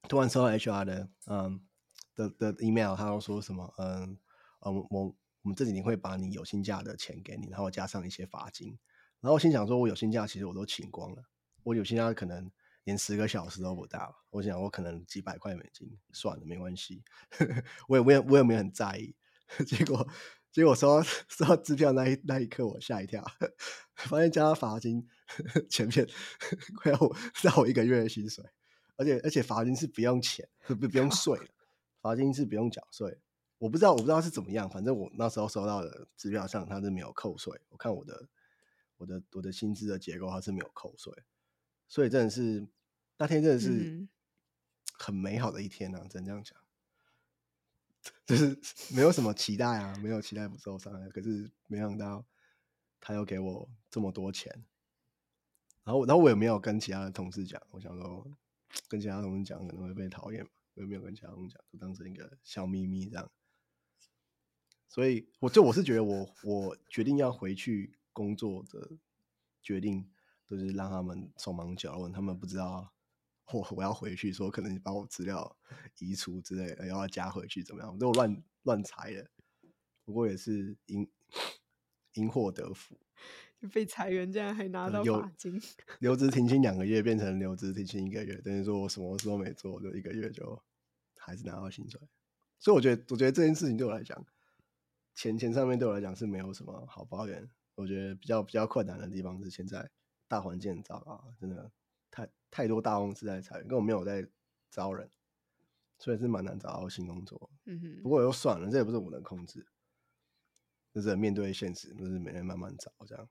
[0.09, 1.65] 突然收到 HR 的嗯
[2.17, 4.17] 的的 email，他又说什么嗯
[4.65, 8.77] 嗯我我们这几年会把你有薪假的钱给你，然后加上一些罚金。
[9.21, 11.23] 然后我心想说，我有薪假其实我都请光了，
[11.63, 12.51] 我有薪假可能
[12.83, 14.13] 连十个小时都不到。
[14.31, 17.01] 我想我可能几百块美金，算了，没关系，
[17.87, 19.15] 我也我也我也没有很在意。
[19.65, 20.05] 结果
[20.51, 23.23] 结果收到收到支票那一那一刻，我吓一跳，
[23.95, 25.07] 发现加上罚金，
[25.69, 26.05] 前面
[26.75, 28.43] 快要我让我一个月的薪水，
[28.97, 31.47] 而且而且罚金是不用钱，不不不用税的，
[32.01, 33.19] 罚金是不用缴税。
[33.57, 37.59] 我不知道我不知道是怎么样，反正我那时候收到的支票上它是没有扣税。
[37.69, 38.27] 我看我的
[38.97, 41.13] 我的我的薪资的结构它是没有扣税，
[41.87, 42.67] 所以真的是
[43.17, 44.09] 那天真的是嗯
[44.93, 46.57] 很美好的一天啊，只能这样讲。
[48.25, 48.57] 就是
[48.95, 52.23] 没有什么期待啊，没有期待不受伤害，可是没想到
[53.01, 54.63] 他又给我这么多钱，
[55.83, 58.25] 然后然后我也没有跟其他的同事讲，我想说
[58.87, 63.29] 跟其他同事讲可能会被讨厌嘛，我也没有跟其他同事讲，就当成一个小秘密这样。
[64.87, 68.97] 所以我就我是觉得我我决定要回去工作的
[69.61, 70.09] 决定，
[70.49, 72.93] 就是让他们手忙脚乱，他们不知道
[73.51, 75.57] 我我要回去，说可能把我资料
[75.99, 79.29] 移除之类的，然后要加回去怎么样，我都乱乱裁的。
[80.05, 81.07] 不过也是因
[82.13, 82.97] 因祸得福，
[83.73, 85.61] 被裁员，竟然还拿到罚金。
[85.99, 90.59] 留职停薪两个月变成留职停薪一个月，等于说我什么事都没做，就一个月就
[91.27, 91.99] 还是拿到薪水。
[92.57, 94.25] 所以我觉得，我觉得这件事情对我来讲，
[95.13, 97.47] 钱钱上面对我来讲是没有什么好抱怨。
[97.75, 99.91] 我觉得比较比较困难的地方是现在
[100.27, 101.71] 大环境很糟糕，真的
[102.09, 104.27] 太太多大公司在裁员，根本没有在
[104.71, 105.07] 招人，
[105.99, 107.51] 所以是蛮难找到新工作。
[107.65, 109.67] 嗯哼，不过又算了，这也不是我能控制，
[110.91, 113.29] 就是面对现实，就是每天慢慢找这样。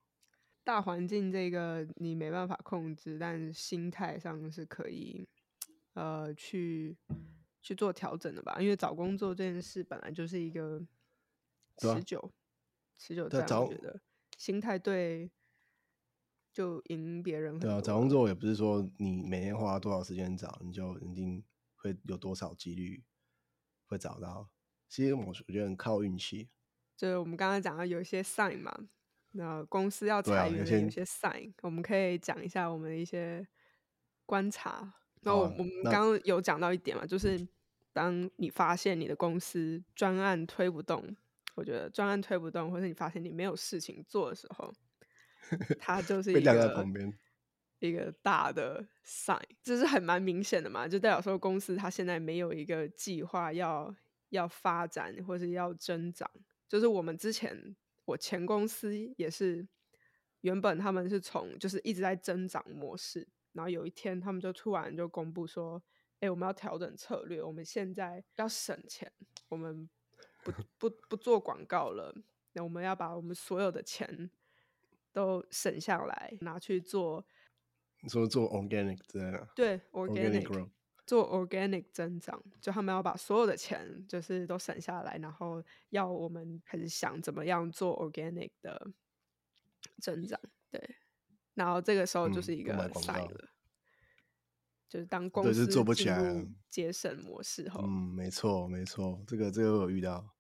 [0.62, 5.28] 大环境这个你没办法控制，但心态上是可以
[5.94, 6.96] 呃去
[7.66, 8.58] 去做调整的吧。
[8.60, 10.80] 因为找工作这件事本来就是一个
[11.78, 12.32] 持久、
[12.96, 14.00] 持久战，我觉得
[14.38, 15.28] 心态对
[16.52, 21.42] 就赢别人对啊，找工作也不是说你每天花多少时间找，你就一定
[21.74, 23.02] 会有多少几率
[23.86, 24.48] 会找到。
[24.88, 26.48] 其实我我觉得很靠运气。
[26.96, 28.72] 就是我们刚刚讲到有一些 sign 嘛，
[29.32, 33.44] 那公司要裁员的有些 sign，我们可以讲一下我们的一些
[34.24, 34.94] 观察。
[35.22, 37.36] 那我们刚刚有讲到一点嘛，就是
[37.96, 41.16] 当你发现你的公司专案推不动，
[41.54, 44.70] 我觉得专案推不动，或者你发现你没有事情做的时候，
[45.78, 47.18] 它就 是一个旁边
[47.78, 53.94] 一个大的 sign，这是很蛮明显的嘛，就代表说公司它现在没有一个计划要
[54.28, 56.30] 要发展或是要增长。
[56.68, 57.74] 就是我们之前
[58.04, 59.66] 我前公司也是，
[60.42, 65.82] 原本他们是从就是一直在增长模式，然后有一天他们就突然就公布说，
[66.20, 69.12] 哎、我们要调整策略，我们现在要省钱，
[69.48, 69.88] 我们
[70.42, 72.14] 不 不不做广告了，
[72.52, 74.30] 那我们要把我们所有的钱
[75.12, 77.26] 都省下来，拿去做
[78.00, 80.70] 你说做 organic 之类的对 organic
[81.06, 88.90] 做 organic 增长，就他们要把所有的钱就是都省下来，然后要我们开始想怎么样做 organic 的
[90.00, 90.40] 增长。
[90.68, 90.96] 对，
[91.54, 93.48] 然后这个时候就是一个嗯都买广 sign 告了，
[94.88, 100.34] 就是当公对就是司做不起来节省模式后，嗯，没错，没错，这个这个我有遇到，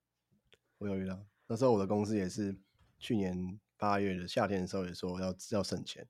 [0.78, 1.26] 我有遇到。
[1.48, 2.56] 那时候我的公司也是
[2.98, 6.06] 去年八月的夏天的时候也说要要省钱，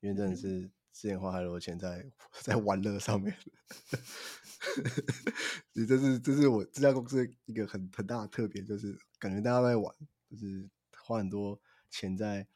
[0.00, 0.60] 因为真的嗯是
[0.92, 2.10] 之前花太多钱在
[2.42, 3.36] 在玩乐上面。
[5.72, 9.94] 其实这是这是我这家公司一个很很大的特别，就是感觉大家都在玩，
[10.30, 10.68] 就是
[10.98, 12.46] 花很多钱在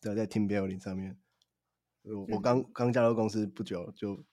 [0.00, 1.18] 在在 team building 上面。
[2.02, 4.24] 我我刚刚加入公司不久，就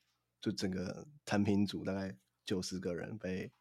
[0.42, 2.16] 就整个产品组大概
[2.46, 3.52] 九十个人被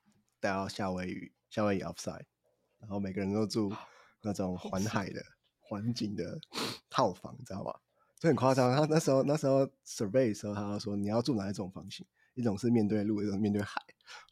[0.41, 2.25] 带到夏威夷夏威夷 offside，
[2.79, 3.73] 然后每个人都住
[4.23, 5.23] 那种环海的
[5.61, 6.41] 环境的
[6.89, 7.73] 套房，你知道吗？
[8.19, 8.75] 就很夸张。
[8.75, 12.07] 他那时候那时候 survey 的时候，他就说你要住哪一种房型？
[12.35, 13.81] 一种是面对路，一种是面对海。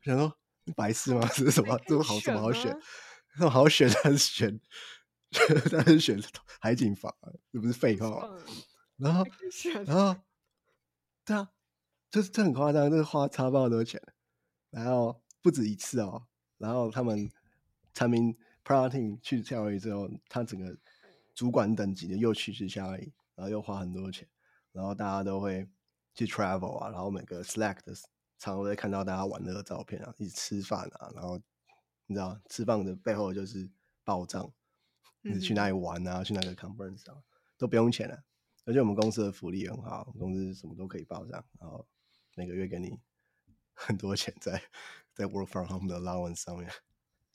[0.04, 1.20] 我想说你白痴吗？
[1.34, 1.78] 这是什么？
[1.86, 2.78] 这么好这么好选啊？
[3.38, 3.90] 这么好选？
[4.02, 4.60] 但是选，
[5.70, 6.20] 但是选
[6.60, 8.38] 海景房啊，这不是废话吗？
[8.98, 9.24] 嗯，然后
[9.86, 10.20] 然后，
[11.24, 11.50] 对啊，
[12.10, 14.00] 就是这很夸张，就是花超爆多钱，
[14.70, 16.26] 然后不止一次哦。
[16.58, 17.30] 然后他们
[17.92, 20.76] 产品 team 去夏威夷之后，他整个
[21.34, 24.26] 主管等级的又去去夏威夷，然后又花很多钱，
[24.72, 25.68] 然后大家都会
[26.14, 27.94] 去 travel 啊，然后每个 Slack 的
[28.38, 31.38] 常常会看到大家玩乐的照片啊，一起吃饭啊，然后
[32.06, 33.68] 你知道吃饭的背后就是
[34.02, 34.50] 报账，
[35.20, 37.22] 你去哪里玩啊，去哪个 conference 啊，
[37.58, 38.22] 都不用钱了。
[38.66, 41.86] 而且我们公司的福利也很好，我们公司什么都可以报账，然后
[42.34, 42.98] 每个月给你
[43.72, 44.60] 很多钱在
[45.14, 46.68] 在 work from home 的 allowance 上面，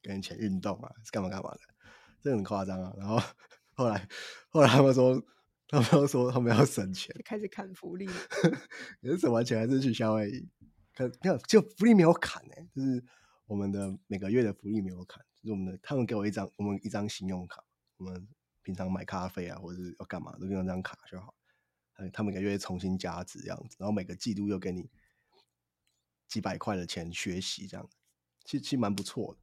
[0.01, 1.59] 给你钱运动啊，是干嘛干嘛的，
[2.21, 2.93] 这很夸张啊。
[2.97, 3.17] 然后
[3.73, 4.07] 后来
[4.49, 5.23] 后来他们说，
[5.67, 8.13] 他们都说他们要省钱，开始砍福利了，
[9.01, 10.49] 可是省完钱还是去夏威夷，
[10.93, 13.03] 可没有就福利没有砍哎、就是
[13.45, 17.63] 我们的每个月的福利没有砍，就是我们的他们给我一张我们一张信用卡，
[17.97, 18.27] 我们
[18.64, 21.34] 平常买咖啡啊或者是要干嘛都用那张卡就好，
[21.93, 24.89] 他他每个月重新加值这样子，然后每个季度又给你
[26.28, 27.89] 几百块的钱学习这样，
[28.45, 29.39] 其实其实蛮不错的。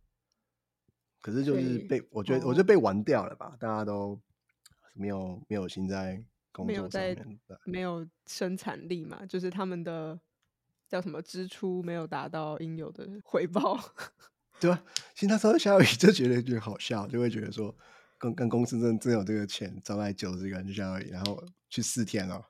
[1.21, 4.21] 可是就是被我觉得、我哦觉得被玩掉了吧，大家都
[4.95, 10.19] 没有没有心在工作上在面，对没有生产力嘛，就是他们的
[10.89, 13.77] 叫什么支出没有达到应有的回报。
[14.61, 14.83] 对啊，
[15.15, 17.77] 其实那时候夏雨就觉得觉得好笑，就会觉得说，
[18.19, 22.45] 跟跟公司真真有这个钱招待九十个人去夏威夷，然后去四天哦，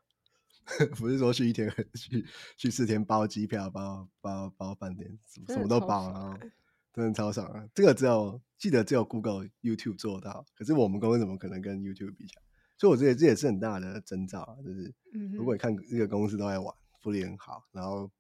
[0.96, 6.52] 不是说去一天， 去去四天包机票、包包包饭店，什么什么都包，爽然后欸
[6.94, 7.64] 真的超爽啊！
[7.72, 12.42] 这个只有记得只有 Google、YouTube 做到，可是我们公司怎么可能跟 YouTube 比起来？
[12.76, 14.92] 所以我觉得这也是很大的征兆啊，就是
[15.32, 18.10] 如果你看这个公司都在玩，福利很好，然后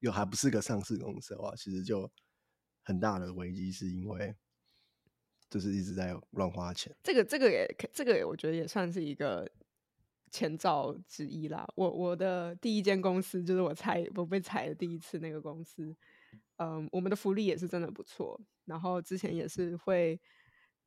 [0.00, 2.10] 又还不是个上市公司的话，其实就
[2.82, 4.34] 很大的危机，是因为
[5.54, 6.92] 就是一直在乱花钱。
[7.00, 9.48] 这个这个也可这个我觉得也算是一个
[10.32, 11.64] 前兆之一啦。
[11.76, 15.94] 我我的第一间公司就是我裁我被裁的第一次那个公司，
[16.56, 18.40] 嗯，我们的福利也是真的不错。
[18.64, 20.20] 然后之前也是会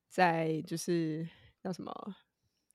[0.10, 1.26] 在就是
[1.64, 1.94] 叫什么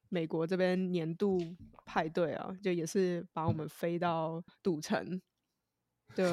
[0.09, 1.39] 美国这边年度
[1.85, 5.21] 派对啊，就也是把我们飞到赌城，
[6.17, 6.25] 就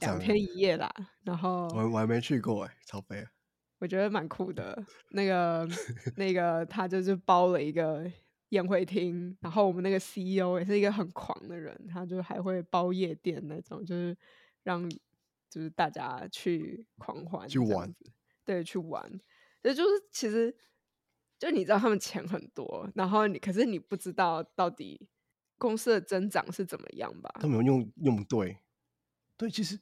[0.00, 0.88] 两天一夜啦。
[1.24, 3.30] 然后我我还没去过哎、超飞啊！
[3.78, 4.80] 我觉得蛮酷的。
[5.10, 5.68] 那个
[6.16, 8.10] 那个他就是包了一个
[8.50, 14.16] 宴会厅，然后我们那个 CEO 也是一个很狂的人，他就还会包夜店那种，就是
[14.62, 14.88] 让
[15.50, 17.94] 就是大家去狂欢去玩
[18.44, 19.20] 对，去玩。
[19.62, 20.56] 这就是其实
[21.38, 25.08] 就你知道他们钱很多，然后你可是你不知道到底
[25.58, 27.30] 公司的增长是怎么样吧？
[27.40, 28.56] 他们有用用对，
[29.36, 29.78] 对，其实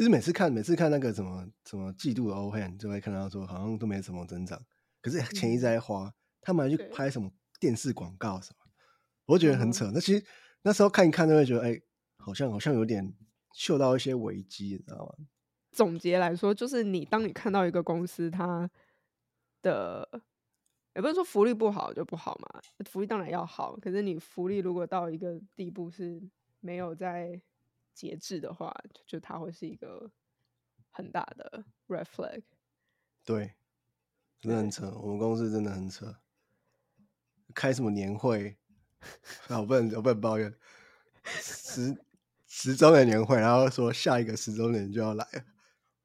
[0.00, 4.58] 其实每次看每次看那个什么什么季度的 O N，就会看到说好像都没什么增长，
[5.02, 7.30] 可是钱一直在花，他们还去拍什么
[7.60, 8.72] 电视广告什么，
[9.26, 9.90] 我觉得很嗯扯。
[9.92, 10.24] 那其实
[10.62, 11.78] 那时候看一看，就会觉得哎、
[12.16, 13.14] 好像好像有点
[13.52, 15.26] 嗅到一些危机，你知道吗？
[15.72, 18.70] 总结来说，就是你当你看到一个公司它
[19.60, 20.08] 的，
[20.94, 26.22] 也不是说福利不好就不好嘛，福利当然要好，可是你福利如果到一个地步是
[26.60, 27.38] 没有在
[28.00, 28.74] 节制的话，
[29.06, 30.10] 就它会是一个
[30.90, 32.42] 很大的 red flag。
[33.26, 33.52] 对，
[34.40, 34.90] 真的很扯。
[34.98, 36.16] 我们公司真的很扯，
[37.54, 38.56] 开什么年会
[39.48, 39.60] 啊？
[39.60, 40.54] 我不能我不能抱怨，
[41.24, 41.94] 十
[42.46, 45.44] 十周年年会，然后说下一个十周年就要来了，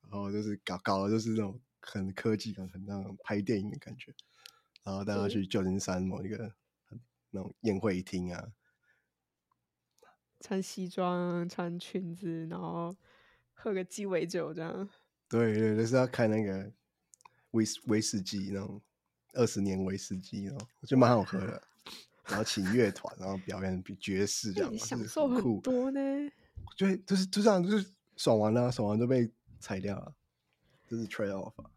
[0.01, 4.13] 然后就是搞搞的就是那种很科技感、很那种拍电影的感觉，
[4.83, 6.99] 然后大家去旧金山某一个很
[7.31, 8.51] 那种宴会厅啊，
[10.39, 12.95] 穿西装、穿裙子，然后
[13.53, 14.89] 喝个鸡尾酒这样。
[15.27, 16.71] 对对，就是要开那个
[17.51, 18.81] 威士威士忌那种
[19.33, 21.61] 二十年威士忌，然后我觉得蛮好喝的。
[22.27, 25.61] 然后请乐团，然后表演比爵士这样，你享受很。
[25.61, 25.99] 多呢。
[26.75, 30.15] 就会就是就这样，就是爽完了，爽完就被裁掉了，
[30.87, 31.69] 就是 trade off 啊。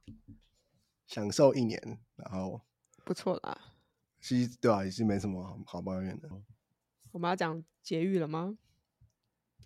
[1.06, 2.60] 享受一年，然后
[3.04, 3.74] 不错啦。
[4.20, 6.28] 其实对啊，也是没什么好好抱怨的。
[7.12, 8.58] 我们要讲节育了吗？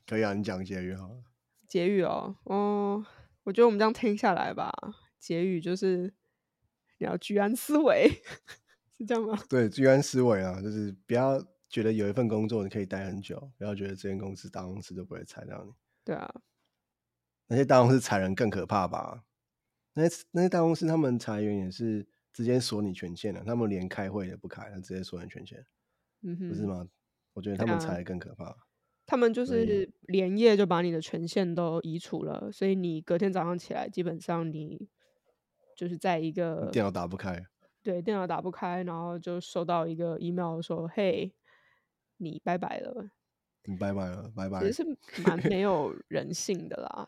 [0.07, 1.25] 可以啊，你讲节约好了。
[1.69, 3.07] 节育哦，哦，
[3.45, 4.71] 我觉得我们这样听下来吧，
[5.19, 6.13] 节育就是
[6.99, 8.11] 你要居安思危，
[8.99, 9.39] 是这样吗？
[9.49, 15.73] 对，居安思危啊，就是不要觉得有一份工作你可以待很久，不要觉得这间公司大公司都不会裁掉你。
[16.05, 16.43] 对啊，
[17.47, 19.25] 那些大公司裁人更可怕吧？
[19.95, 25.65] 那些那些大公司他们裁员也是直接锁你权限的，他们连开会也不开，他直接锁你权限，
[26.23, 26.87] 嗯哼，不是吗？
[27.33, 28.57] 我觉得他们才更可怕。
[29.05, 34.89] 他们就是连夜就把你的权限都移除了，所以你隔天早上起来，基本上你
[35.77, 37.45] 就是在一个电脑打不开，
[37.83, 41.33] 对电脑打不开，然后就收到一个 email 说：“嘿，
[42.19, 43.11] 你拜拜了。
[43.65, 44.67] 你拜拜了，拜”拜其。
[44.67, 47.07] 实是蛮没有 人性的啦。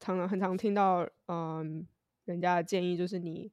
[0.00, 1.86] 常常很常听到，嗯，
[2.24, 3.50] 人家的建议就是你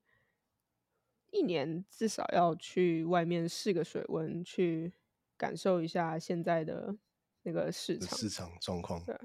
[1.31, 4.91] 一年至少要去外面试个水温，去
[5.38, 6.95] 感受一下现在的
[7.43, 8.17] 那个市场。
[8.17, 9.15] 市场状况对，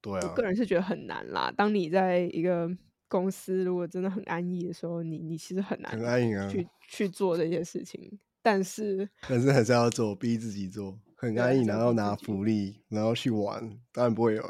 [0.00, 1.52] 对啊我个，人是觉得很难啦。
[1.56, 2.70] 当你在一个
[3.08, 8.18] 公司如果真的很安逸的时候，你你其实很难很安逸啊，去去做这些事情。
[8.42, 14.42] 但是，但是还是要做，逼自己做，很安逸，然后拿福利，然后去玩，当然不会有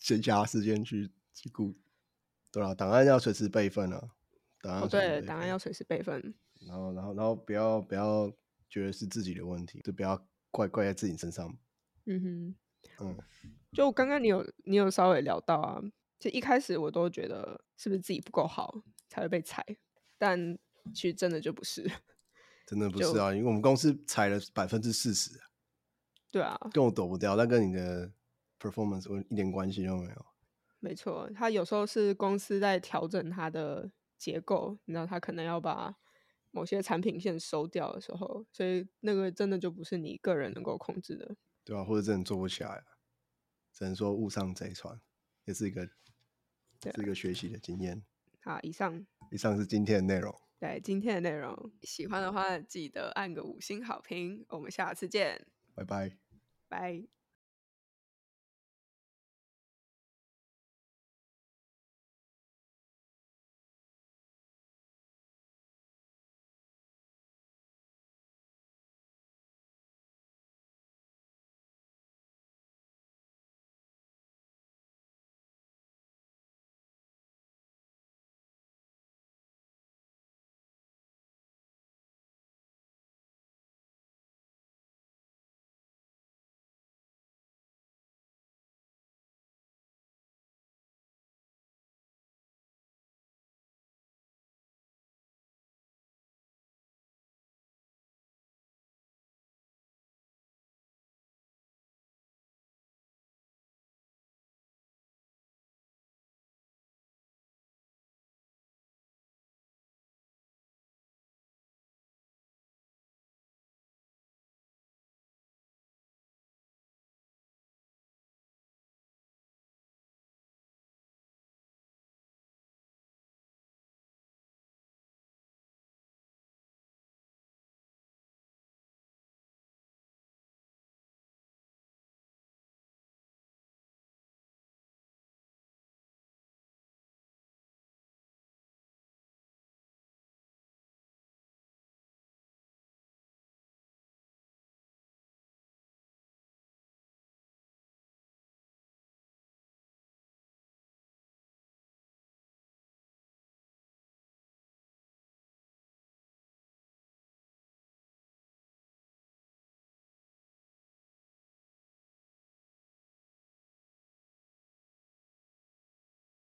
[0.00, 1.74] 闲暇时间去去顾。
[2.50, 4.08] 对啊，档案要随时备份啊，
[4.62, 6.34] 档案对，档案要随时备份。
[6.66, 8.32] 然后，然后，然后不要不要
[8.74, 11.56] 觉得是自己的问题，就不要怪怪在自己身上。
[12.06, 12.20] 嗯
[12.98, 13.16] 哼，嗯，
[13.72, 15.80] 就刚刚你有你有稍微聊到啊，
[16.18, 19.64] 就一开始我都觉得是不是自己不够好才会被裁，
[20.18, 20.58] 但
[20.92, 21.88] 其实真的就不是。
[22.66, 25.30] 真的不是啊，因为我们公司裁了百分之四十，
[26.32, 28.10] 对啊，跟我躲不掉，但跟你的
[28.58, 30.26] performance 我一点关系都没有。
[30.80, 35.94] 没错，他有时候是公司在调整它的结构，你知道，他可能要把
[36.54, 41.36] 某些产品线收掉的时候，所以那个真的就不是你个人能够控制的。
[41.64, 42.84] 对啊、或者真的做不起来，
[43.72, 45.00] 只能说误上贼船，
[45.46, 45.84] 也是一个，
[46.94, 48.04] 是一个学习的经验。
[48.40, 56.16] 好，以上以上是今天的内容，对今天的内容，喜欢的话记得按个五星好评，我们下次见，拜拜。
[56.68, 57.23] 拜。